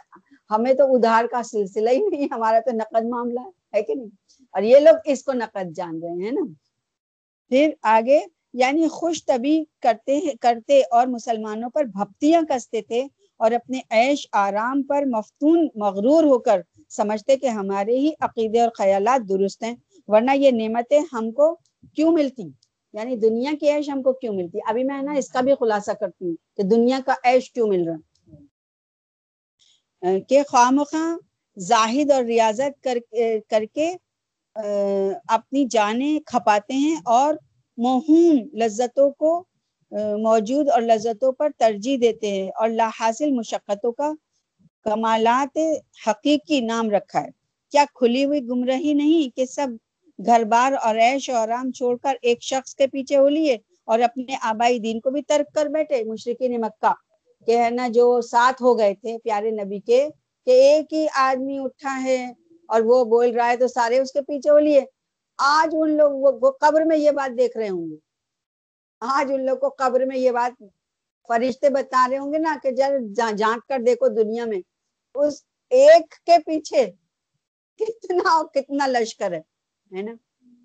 ہمیں 0.51 0.75
تو 0.75 0.95
ادھار 0.95 1.25
کا 1.25 1.43
سلسلہ 1.43 1.91
ہی 1.91 2.09
نہیں، 2.09 2.29
ہمارا 2.31 2.61
تو 2.61 2.71
نقد 2.71 3.05
معاملہ 3.05 3.41
ہے 3.75 3.83
کہ 3.83 3.95
نہیں؟ 3.95 4.09
اور 4.51 4.63
یہ 4.63 4.79
لوگ 4.79 4.97
اس 5.05 5.25
کو 5.25 5.33
نقد 5.33 5.77
جان 5.77 6.03
رہے 6.03 6.25
ہیں 6.25 6.33
نا؟ 6.33 6.41
پھر 7.49 7.71
آگے 7.83 8.21
یعنی 8.55 8.89
خوش 8.89 9.25
طبی 9.25 9.63
کرتے 9.81 10.19
کرتے 10.41 10.81
اور 10.91 11.07
مسلمانوں 11.07 11.71
پر 11.71 11.85
بھپتیاں 11.85 12.43
کستے 12.43 12.81
تھے 12.83 13.03
اور 13.41 13.53
اپنے 13.53 13.81
عیش 13.91 14.27
آرام 14.39 14.83
پر 14.83 15.05
مفتون 15.07 15.67
مغرور 15.75 16.25
ہو 16.25 16.39
کر 16.39 16.61
سمجھتے 16.91 17.37
کہ 17.37 17.47
ہمارے 17.51 17.99
ہی 17.99 18.11
عقیدے 18.21 18.61
اور 18.61 18.71
خیالات 18.75 19.29
درست 19.29 19.63
ہیں۔ 19.63 19.75
ورنہ 20.09 20.31
یہ 20.35 20.51
نعمتیں 20.53 21.01
ہم 21.13 21.31
کو 21.33 21.55
کیوں 21.97 22.13
ملتی 22.13 22.49
یعنی 22.95 23.17
دنیا 23.17 23.51
کی 23.61 23.69
عیش 23.71 23.89
ہم 23.89 24.03
کو 24.03 24.13
کیوں 24.13 24.35
ملتی؟ 24.35 24.59
ابھی 24.67 24.85
میں 24.85 25.03
نا 25.03 25.13
اس 25.13 25.29
کا 25.29 25.41
بھی 25.41 25.53
خلاصہ 25.61 25.93
کرتی 26.01 26.25
ہوں 26.25 26.35
کہ 26.57 26.63
دنیا 26.63 26.99
کا 27.07 27.15
عیش 27.25 27.51
کیوں 27.53 27.69
مل 27.69 27.89
رہا 27.89 27.97
کہ 30.29 30.43
خواہ 30.49 31.17
زاہد 31.57 32.11
اور 32.11 32.23
ریاضت 32.25 32.83
کر 32.83 32.99
کر 33.49 33.65
کے 33.75 33.93
اپنی 35.29 35.65
جانیں 35.71 36.19
کھپاتے 36.27 36.75
ہیں 36.75 36.97
اور 37.05 37.35
موہوم 37.79 38.39
لذتوں 38.55 39.11
کو 39.13 39.33
موجود 40.21 40.69
اور 40.69 40.83
لذتوں 40.83 41.33
پر 41.33 41.49
ترجیح 41.59 41.97
دیتے 42.01 42.31
ہیں 42.31 42.49
اور 42.51 42.69
لا 42.71 42.89
حاصل 43.01 43.31
مشقتوں 43.31 43.93
کا 43.93 44.11
کمالات 44.87 45.59
حقیقی 46.07 46.61
نام 46.63 46.91
رکھا 46.91 47.21
ہے۔ 47.21 47.31
کیا 47.73 47.85
کھلی 47.95 48.25
ہوئی 48.25 48.41
گمراہی 48.49 48.93
نہیں 48.95 49.37
کہ 49.37 49.47
سب 49.47 49.69
گھر 50.19 50.45
بار 50.45 50.73
اور 50.83 50.97
عیش 51.03 51.29
و 51.31 51.35
آرام 51.37 51.71
چھوڑ 51.73 51.97
کر 51.97 52.17
ایک 52.23 52.43
شخص 52.43 52.75
کے 52.75 52.87
پیچھے 52.87 53.17
ہو 53.17 53.29
لیے 53.29 53.57
اور 53.89 54.01
اپنے 54.01 54.37
آبائی 54.43 54.79
دین 54.79 55.01
کو 55.01 55.11
بھی 55.11 55.23
ترک 55.23 55.55
کر 55.55 55.67
بیٹھے؟ 55.67 56.03
مشرقین 56.05 56.61
مکہ 56.61 56.93
کہ 57.47 57.59
ہے 57.59 57.71
نا 57.71 57.89
جو 57.89 58.21
ساتھ 58.23 58.63
ہو 58.63 58.79
گئے 58.79 58.95
تھے 58.95 59.17
پیارے 59.19 59.51
نبی 59.53 59.79
کے، 59.81 60.07
کہ 60.47 60.51
ایک 60.63 60.93
ہی 60.93 61.07
آدمی 61.21 61.59
اٹھا 61.59 62.03
ہے 62.05 62.25
اور 62.69 62.81
وہ 62.85 63.05
بول 63.05 63.31
رہا 63.31 63.49
ہے 63.49 63.57
تو 63.57 63.69
سارے 63.69 63.99
اس 63.99 64.13
کے 64.13 64.23
پیچھے 64.23 64.51
ہو 64.51 64.59
لیے۔ 64.59 64.81
آج 65.37 65.75
ان 65.79 65.97
لوگ 65.97 66.11
وہ 66.41 66.51
قبر 66.51 66.81
میں 66.81 66.97
یہ 66.97 67.11
بات 67.11 67.39
دیکھ 67.39 67.57
رہے 67.57 67.69
ہوں 67.69 67.91
گے۔ 67.91 67.97
آج 69.01 69.33
ان 69.33 69.47
لوگ 69.47 69.59
کو 69.59 69.69
قبر 69.69 70.05
میں 70.05 70.17
یہ 70.17 70.31
بات 70.31 70.63
فرشتے 71.29 71.71
بتا 71.71 72.09
رہے 72.11 72.19
ہوں 72.19 72.33
گے 72.33 72.39
نا 72.39 72.57
کہ 72.63 72.71
جب 72.71 72.91
جانٹ 73.37 73.69
کر 73.69 73.79
دیکھو 73.87 74.09
دنیا 74.09 74.45
میں۔ 74.45 74.61
اس 75.15 75.45
ایک 75.71 76.15
کے 76.27 76.39
پیچھے 76.47 76.93
کتنا 77.79 78.43
کتنا 78.55 78.87
لشکر 78.87 79.33
ہے 79.33 80.03
نا؟ 80.03 80.13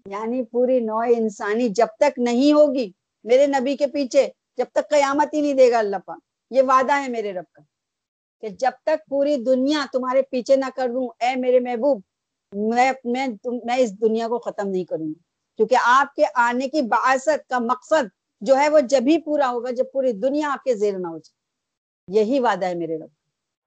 یعنی 0.06 0.44
پوری 0.44 0.80
نو 0.80 0.98
انسانی 0.98 1.70
جب 1.70 1.88
تک 2.00 2.20
نہیں 2.20 2.54
ہوگی 2.54 2.92
میرے 3.24 3.48
نبی 3.48 3.76
کے 3.76 3.88
پیچھے، 3.88 4.30
جب 4.58 4.66
تک 4.72 4.90
قیامت 4.90 5.34
ہی 5.34 5.42
نہیں 5.42 5.54
دے 5.54 5.72
گا 5.72 5.80
اللہ 5.80 5.98
پاک۔ 6.06 6.20
یہ 6.50 6.62
وعدہ 6.62 7.02
ہے 7.02 7.08
میرے 7.08 7.34
رب 7.34 7.54
کا 7.54 7.62
کہ 8.42 8.50
جب 8.50 8.72
تک 8.84 9.10
پوری 9.10 9.36
دنیا 9.36 9.86
تمہارے 9.92 10.22
پیچھے 10.22 10.56
نہ 10.56 10.66
کر 10.76 10.88
دوں، 10.88 11.10
اے 11.20 11.36
میرے 11.36 11.60
محبوب 11.60 12.02
میں 12.56 12.92
میں 13.04 13.28
میں 13.64 13.78
اس 13.78 14.02
دنیا 14.02 14.28
کو 14.28 14.40
ختم 14.40 14.68
نہیں 14.70 14.84
کروں 14.84 15.08
گی۔ 15.08 15.14
کیونکہ 15.58 15.76
آپ 15.84 16.16
کے 16.16 16.24
آنے 16.36 16.68
کی 16.68 16.82
باعثت 16.82 17.50
کا 17.50 17.60
مقصد 17.60 18.08
جو 18.42 18.58
ہے 18.58 18.70
وہ 18.70 18.80
جب 18.80 19.00
ہی 19.08 19.22
پورا 19.22 19.52
ہوگا، 19.52 19.72
جب 19.72 19.84
پوری 19.94 20.12
دنیا 20.12 20.52
آپ 20.52 20.64
کے 20.64 20.74
زیر 20.74 20.98
نہ 20.98 21.08
ہو 21.08 21.18
جائے۔ 21.18 21.38
یہی 22.20 22.40
وعدہ 22.40 22.66
ہے 22.66 22.74
میرے 22.74 22.98
رب۔ 22.98 23.08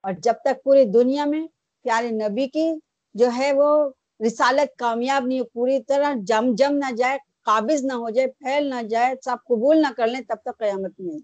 اور 0.01 0.13
جب 0.13 0.33
تک 0.33 0.63
پوری 0.63 0.85
دنیا 0.85 1.25
میں 1.25 1.47
پیارے 1.81 2.09
نبی 2.09 2.47
کی 2.47 2.73
جو 3.13 3.27
ہے 3.37 3.53
وہ 3.53 3.89
رسالت 4.27 4.77
کامیاب 4.77 5.25
نہیں 5.25 5.41
پوری 5.53 5.83
طرح 5.83 6.13
جم 6.21 6.55
جم 6.55 6.73
نہ 6.73 6.95
جائے، 6.95 7.17
قابض 7.41 7.85
نہ 7.85 7.93
ہو 7.93 8.09
جائے، 8.09 8.27
پھیل 8.27 8.69
نہ 8.69 8.83
جائے، 8.83 9.15
سب 9.25 9.35
قبول 9.45 9.81
نہ 9.81 9.87
کر 9.97 10.07
لیں، 10.07 10.21
تب 10.27 10.35
تک 10.45 10.59
قیامت 10.59 10.99
نہیں 10.99 11.13
ہے 11.13 11.19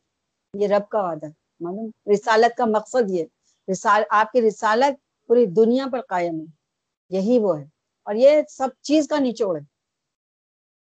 یہ 0.54 0.68
رب 0.68 0.90
کا 0.90 1.02
وعدہ 1.04 1.26
معلوم؟ 1.60 2.12
رسالت 2.12 2.58
کا 2.58 2.66
مقصد 2.66 3.12
یہ 3.12 3.26
رسال 3.72 4.04
آپ 4.10 4.32
کی 4.32 4.42
رسالت 4.42 5.28
پوری 5.28 5.46
دنیا 5.46 5.86
پر 5.92 6.02
قائم 6.02 6.40
ہے۔ 6.40 6.57
یہی 7.10 7.40
وہ 7.40 7.60
ہے۔ 7.60 7.66
اور 8.04 8.16
یہ 8.16 8.30
سب 8.50 8.68
چیز 8.82 9.08
کا 9.08 9.20
نچوڑ 9.20 9.60
ہے۔ 9.60 9.66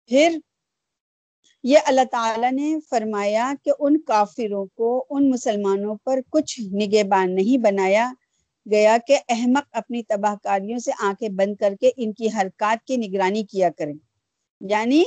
پھر 0.06 0.38
یہ 1.62 1.78
اللہ 1.86 2.00
تعالیٰ 2.10 2.52
نے 2.52 2.76
فرمایا 2.90 3.52
کہ 3.64 3.72
ان 3.78 4.00
کافروں 4.00 4.66
کو، 4.66 5.06
ان 5.10 5.30
مسلمانوں 5.30 5.96
پر 6.04 6.20
کچھ 6.30 6.60
نگہبان 6.60 7.34
نہیں 7.34 7.58
بنایا 7.58 8.12
گیا 8.70 8.96
کہ 9.06 9.18
احمق 9.28 9.68
اپنی 9.72 10.02
تباہ 10.02 10.34
کاریوں 10.42 10.78
سے 10.78 10.90
آنکھیں 10.98 11.28
بند 11.28 11.56
کر 11.56 11.74
کے 11.80 11.90
ان 11.96 12.12
کی 12.12 12.26
حرکات 12.26 12.86
کی 12.86 12.96
نگرانی 12.96 13.44
کیا 13.44 13.70
کریں۔ 13.70 13.94
یعنی 14.60 15.04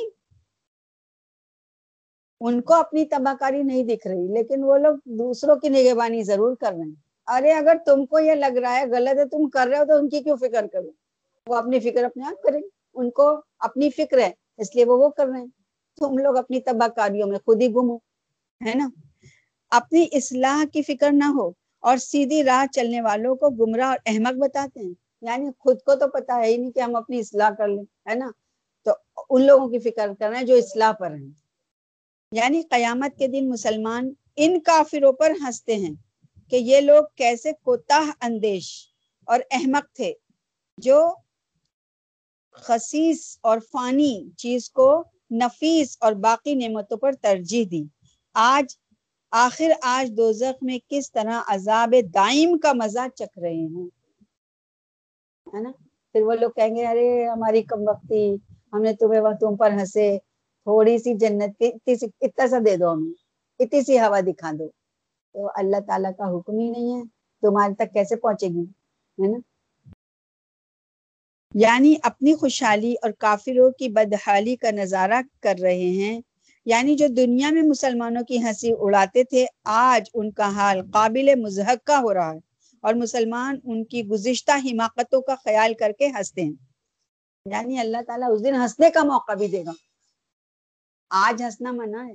ان 2.39 2.61
کو 2.61 2.73
اپنی 2.73 3.05
تباہ 3.05 3.33
کاری 3.39 3.63
نہیں 3.63 3.83
دکھ 3.83 4.07
رہی، 4.07 4.33
لیکن 4.33 4.63
وہ 4.63 4.77
لوگ 4.77 4.95
دوسروں 5.05 5.55
کی 5.55 5.69
نگہبانی 5.69 6.23
ضرور 6.23 6.55
کر 6.55 6.71
رہے 6.71 6.83
ہیں۔ 6.83 7.04
ارے 7.27 7.51
اگر 7.51 7.77
تم 7.85 8.05
کو 8.05 8.19
یہ 8.19 8.31
لگ 8.31 8.57
رہا 8.57 8.79
ہے 8.79 8.85
غلط 8.91 9.19
ہے، 9.19 9.25
تم 9.25 9.49
کر 9.49 9.67
رہے 9.67 9.79
ہو 9.79 9.85
تو 9.85 9.93
ان 9.93 10.09
کی 10.09 10.19
کیوں 10.19 10.37
فکر 10.37 10.67
کرو؟ 10.67 10.89
وہ 11.47 11.55
اپنی 11.55 11.79
فکر 11.79 12.03
اپنے 12.03 12.25
آپ 12.25 12.43
کریں 12.43 12.61
ان 12.93 13.11
کو 13.11 13.41
اپنی 13.59 13.89
فکر 13.89 14.17
ہے، 14.17 14.31
اس 14.57 14.75
لیے 14.75 14.85
وہ 14.85 14.97
وہ 14.97 15.09
کر 15.09 15.27
رہے 15.27 15.39
ہیں۔ 15.39 15.47
تم 15.97 16.17
لوگ 16.17 16.37
اپنی 16.37 16.59
تباہ 16.59 16.87
کاریوں 16.87 17.27
میں 17.27 17.39
خود 17.45 17.61
ہی 17.61 17.67
گمو 17.67 17.95
ہے 18.65 18.73
نا؟ 18.75 18.89
اپنی 19.69 20.05
اصلاح 20.11 20.63
کی 20.73 20.81
فکر 20.81 21.09
نہ 21.11 21.23
ہو 21.23 21.51
اور 21.79 21.97
سیدھی 21.97 22.43
راہ 22.43 22.73
چلنے 22.73 23.01
والوں 23.01 23.35
کو 23.35 23.49
گمراہ 23.49 23.87
اور 23.87 23.97
احمق 24.05 24.33
بتاتے 24.33 24.79
ہیں۔ 24.79 24.93
یعنی 25.21 25.49
خود 25.59 25.81
کو 25.81 25.95
تو 25.95 26.07
پتا 26.07 26.35
ہے 26.35 26.45
ہی 26.45 26.57
نہیں 26.57 26.71
کہ 26.71 26.79
ہم 26.79 26.95
اپنی 26.95 27.19
اصلاح 27.19 27.49
کر 27.49 27.67
لیں، 27.67 28.09
ہے 28.09 28.15
نا؟ 28.15 28.31
تو 28.83 28.91
ان 29.29 29.45
لوگوں 29.45 29.69
کی 29.69 29.79
فکر 29.79 30.09
کر 30.19 30.29
رہے 30.29 30.37
ہیں 30.37 30.45
جو 30.45 30.55
اصلاح 30.55 30.91
پر 30.91 31.11
ہیں۔ 31.11 31.31
یعنی 32.31 32.61
قیامت 32.61 33.17
کے 33.17 33.27
دن 33.27 33.49
مسلمان 33.49 34.13
ان 34.35 34.59
کافروں 34.59 35.13
پر 35.13 35.31
ہنستے 35.31 35.75
ہیں۔ 35.75 36.04
کہ 36.49 36.55
یہ 36.55 36.81
لوگ 36.81 37.03
کیسے 37.15 37.51
کوتاہ 37.53 38.11
اندیش 38.21 38.87
اور 39.25 39.39
احمق 39.51 39.95
تھے، 39.95 40.13
جو 40.77 41.13
خصیص 42.53 43.37
اور 43.41 43.57
فانی 43.71 44.29
چیز 44.37 44.69
کو 44.69 45.03
نفیس 45.31 45.97
اور 46.01 46.13
باقی 46.13 46.55
نعمتوں 46.55 46.97
پر 46.97 47.11
ترجیح 47.11 47.65
دی۔ 47.71 47.83
آج، 48.33 48.77
آخر 49.31 49.71
آج 49.81 50.17
دوزخ 50.17 50.63
میں 50.63 50.79
کس 50.89 51.11
طرح 51.11 51.41
عذاب 51.47 51.95
دائم 52.13 52.57
کا 52.57 52.73
مزہ 52.73 53.07
چک 53.15 53.39
رہے 53.39 53.53
ہیں؟ 53.53 53.87
ہے 55.55 55.59
نا؟ 55.59 55.71
پھر 56.11 56.21
وہ 56.21 56.33
لوگ 56.33 56.51
کہیں 56.51 56.75
گے، 56.75 56.87
ارے 56.87 57.27
ہماری 57.27 57.61
کم 57.63 57.79
وقتی، 57.87 58.35
ہم 58.73 58.81
نے 58.81 58.93
تمہیں 58.93 59.21
وہ 59.21 59.29
تم 59.39 59.55
پر 59.55 59.71
ہنسے، 59.71 60.17
تھوڑی 60.63 60.97
سی 60.97 61.13
جنت 61.13 61.59
کی 61.59 61.93
اتنا 62.21 62.47
سا 62.47 62.57
دے 62.65 62.77
دو 62.77 62.93
ہمیں، 62.93 63.13
اتنی 63.59 63.81
سی 63.81 63.99
ہوا 63.99 64.19
دکھا 64.19 64.51
دو۔ 64.59 64.84
تو 65.35 65.49
اللہ 65.55 65.79
تعالیٰ 65.87 66.11
کا 66.17 66.37
حکم 66.37 66.59
ہی 66.59 66.69
نہیں 66.69 66.97
ہے 66.97 67.01
تمہارے 67.41 67.73
تک 67.73 67.93
کیسے 67.93 68.15
پہنچے 68.15 68.47
گی؟ 68.47 68.63
ہے 69.23 69.31
نا؟ 69.31 69.37
یعنی 71.53 71.95
اپنی 72.03 72.35
خوشحالی 72.35 72.93
اور 73.01 73.11
کافروں 73.11 73.71
کی 73.71 73.89
بدحالی 73.89 74.55
کا 74.55 74.71
نظارہ 74.71 75.21
کر 75.41 75.55
رہے 75.61 75.89
ہیں۔ 75.89 76.21
یعنی 76.65 76.95
جو 76.95 77.07
دنیا 77.07 77.49
میں 77.51 77.61
مسلمانوں 77.61 78.23
کی 78.23 78.43
ہنسی 78.43 78.71
اڑاتے 78.79 79.23
تھے، 79.23 79.45
آج 79.63 80.09
ان 80.13 80.31
کا 80.31 80.49
حال 80.49 80.81
قابل 80.93 81.35
مزحقہ 81.35 81.93
ہو 81.93 82.13
رہا 82.13 82.33
ہے 82.33 82.39
اور 82.81 82.93
مسلمان 82.93 83.59
ان 83.63 83.83
کی 83.83 84.07
گزشتہ 84.07 84.51
حماقتوں 84.51 85.21
کا 85.21 85.35
خیال 85.35 85.73
کر 85.73 85.91
کے 85.99 86.07
ہنستے 86.07 86.41
ہیں۔ 86.41 86.53
یعنی 87.45 87.79
اللہ 87.79 87.97
تعالیٰ 88.07 88.31
اس 88.31 88.43
دن 88.43 88.55
ہنسنے 88.55 88.89
کا 88.89 89.03
موقع 89.03 89.33
بھی 89.33 89.47
دے 89.47 89.65
گا۔ 89.65 89.71
آج 91.09 91.43
ہنسنا 91.43 91.71
منع 91.71 92.05
ہے۔ 92.07 92.13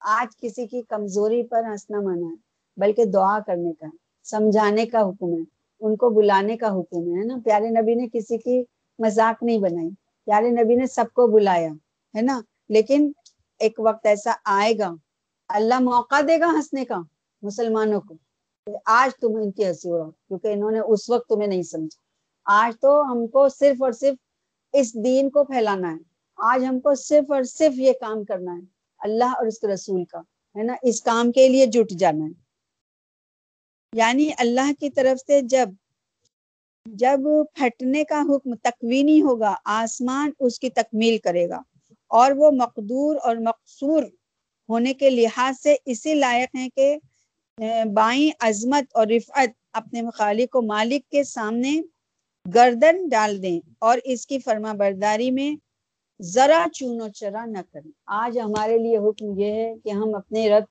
آج 0.00 0.36
کسی 0.36 0.66
کی 0.66 0.82
کمزوری 0.82 1.42
پر 1.42 1.62
ہنسنا 1.64 2.00
منع 2.00 2.26
ہے۔ 2.26 2.45
بلکہ 2.76 3.04
دعا 3.04 3.38
کرنے 3.46 3.72
کا، 3.72 3.86
سمجھانے 4.24 4.86
کا 4.86 5.00
حکم 5.00 5.32
ہے، 5.32 5.42
ان 5.80 5.96
کو 5.96 6.10
بلانے 6.10 6.56
کا 6.56 6.68
حکم 6.68 7.16
ہے 7.16 7.24
نا؟ 7.24 7.36
پیارے 7.44 7.68
نبی 7.70 7.94
نے 7.94 8.08
کسی 8.12 8.38
کی 8.38 8.62
مذاق 8.98 9.42
نہیں 9.42 9.58
بنائی، 9.58 9.88
پیارے 10.24 10.50
نبی 10.50 10.74
نے 10.74 10.86
سب 10.86 11.04
کو 11.12 11.26
بلایا، 11.26 11.70
ہے 12.16 12.22
نا؟ 12.22 12.40
لیکن 12.68 13.12
ایک 13.58 13.74
وقت 13.78 14.06
ایسا 14.06 14.32
آئے 14.44 14.72
گا، 14.78 14.94
اللہ 15.48 15.80
موقع 15.80 16.20
دے 16.28 16.40
گا 16.40 16.50
ہنسنے 16.56 16.84
کا 16.84 16.98
مسلمانوں 17.42 18.00
کو 18.00 18.14
آج 18.84 19.10
تم 19.20 19.36
ان 19.36 19.50
کی 19.50 19.66
ہنسی 19.66 19.90
اڑاؤ، 19.90 20.10
کیونکہ 20.10 20.48
انہوں 20.48 20.70
نے 20.70 20.78
اس 20.78 21.10
وقت 21.10 21.28
تمہیں 21.28 21.48
نہیں 21.48 21.62
سمجھا۔ 21.62 22.04
آج 22.44 22.80
تو 22.80 23.12
ہم 23.12 23.26
کو 23.26 23.48
صرف 23.48 23.82
اور 23.82 23.92
صرف 23.92 24.14
اس 24.72 24.94
دین 25.04 25.30
کو 25.30 25.44
پھیلانا 25.44 25.92
ہے، 25.92 25.96
آج 26.36 26.64
ہم 26.64 26.80
کو 26.80 26.94
صرف 26.94 27.32
اور 27.32 27.42
صرف 27.42 27.78
یہ 27.78 27.92
کام 27.92 28.24
کرنا 28.24 28.54
ہے، 28.54 28.60
اللہ 28.98 29.24
اور 29.24 29.46
اس 29.46 29.58
کے 29.58 29.66
رسول 29.66 30.04
کا، 30.04 30.18
ہے 30.56 30.62
نا؟ 30.62 30.74
اس 30.82 31.02
کام 31.02 31.32
کے 31.32 31.48
لیے 31.48 31.66
جٹ 31.66 31.90
جانا 31.90 32.24
ہے۔ 32.24 32.45
یعنی 33.96 34.30
اللہ 34.38 34.72
کی 34.80 34.90
طرف 34.90 35.18
سے 35.26 35.40
جب 35.40 35.68
جب 36.86 37.20
پھٹنے 37.54 38.04
کا 38.04 38.20
حکم 38.20 38.54
تکوینی 38.54 39.22
ہوگا، 39.22 39.54
آسمان 39.64 40.30
اس 40.40 40.60
کی 40.60 40.70
تکمیل 40.70 41.18
کرے 41.18 41.48
گا۔ 41.48 41.62
اور 42.08 42.32
وہ 42.32 42.50
مقدور 42.50 43.16
اور 43.22 43.36
مقصور 43.36 44.02
ہونے 44.68 44.94
کے 44.94 45.10
لحاظ 45.10 45.62
سے 45.62 45.76
اسی 45.84 46.14
لائق 46.14 46.54
ہیں 46.54 46.68
کہ 46.68 46.96
بائیں 47.94 48.30
عظمت 48.40 48.84
اور 48.94 49.06
رفعت 49.06 49.48
اپنے 49.72 50.02
مخالق 50.02 50.56
و 50.56 50.62
مالک 50.62 51.10
کے 51.10 51.24
سامنے 51.24 51.80
گردن 52.54 53.08
ڈال 53.08 53.42
دیں 53.42 53.60
اور 53.78 53.98
اس 54.04 54.26
کی 54.26 54.38
فرما 54.38 54.72
برداری 54.72 55.30
میں 55.30 55.56
ذرا 56.22 56.66
چون 56.72 57.00
و 57.00 57.08
چرا 57.08 57.44
نہ 57.44 57.58
کریں۔ 57.72 57.90
آج 58.06 58.38
ہمارے 58.38 58.78
لیے 58.78 58.96
حکم 58.96 59.38
یہ 59.38 59.52
ہے 59.52 59.74
کہ 59.84 59.88
ہم 59.88 60.14
اپنے 60.14 60.50
رب 60.50 60.64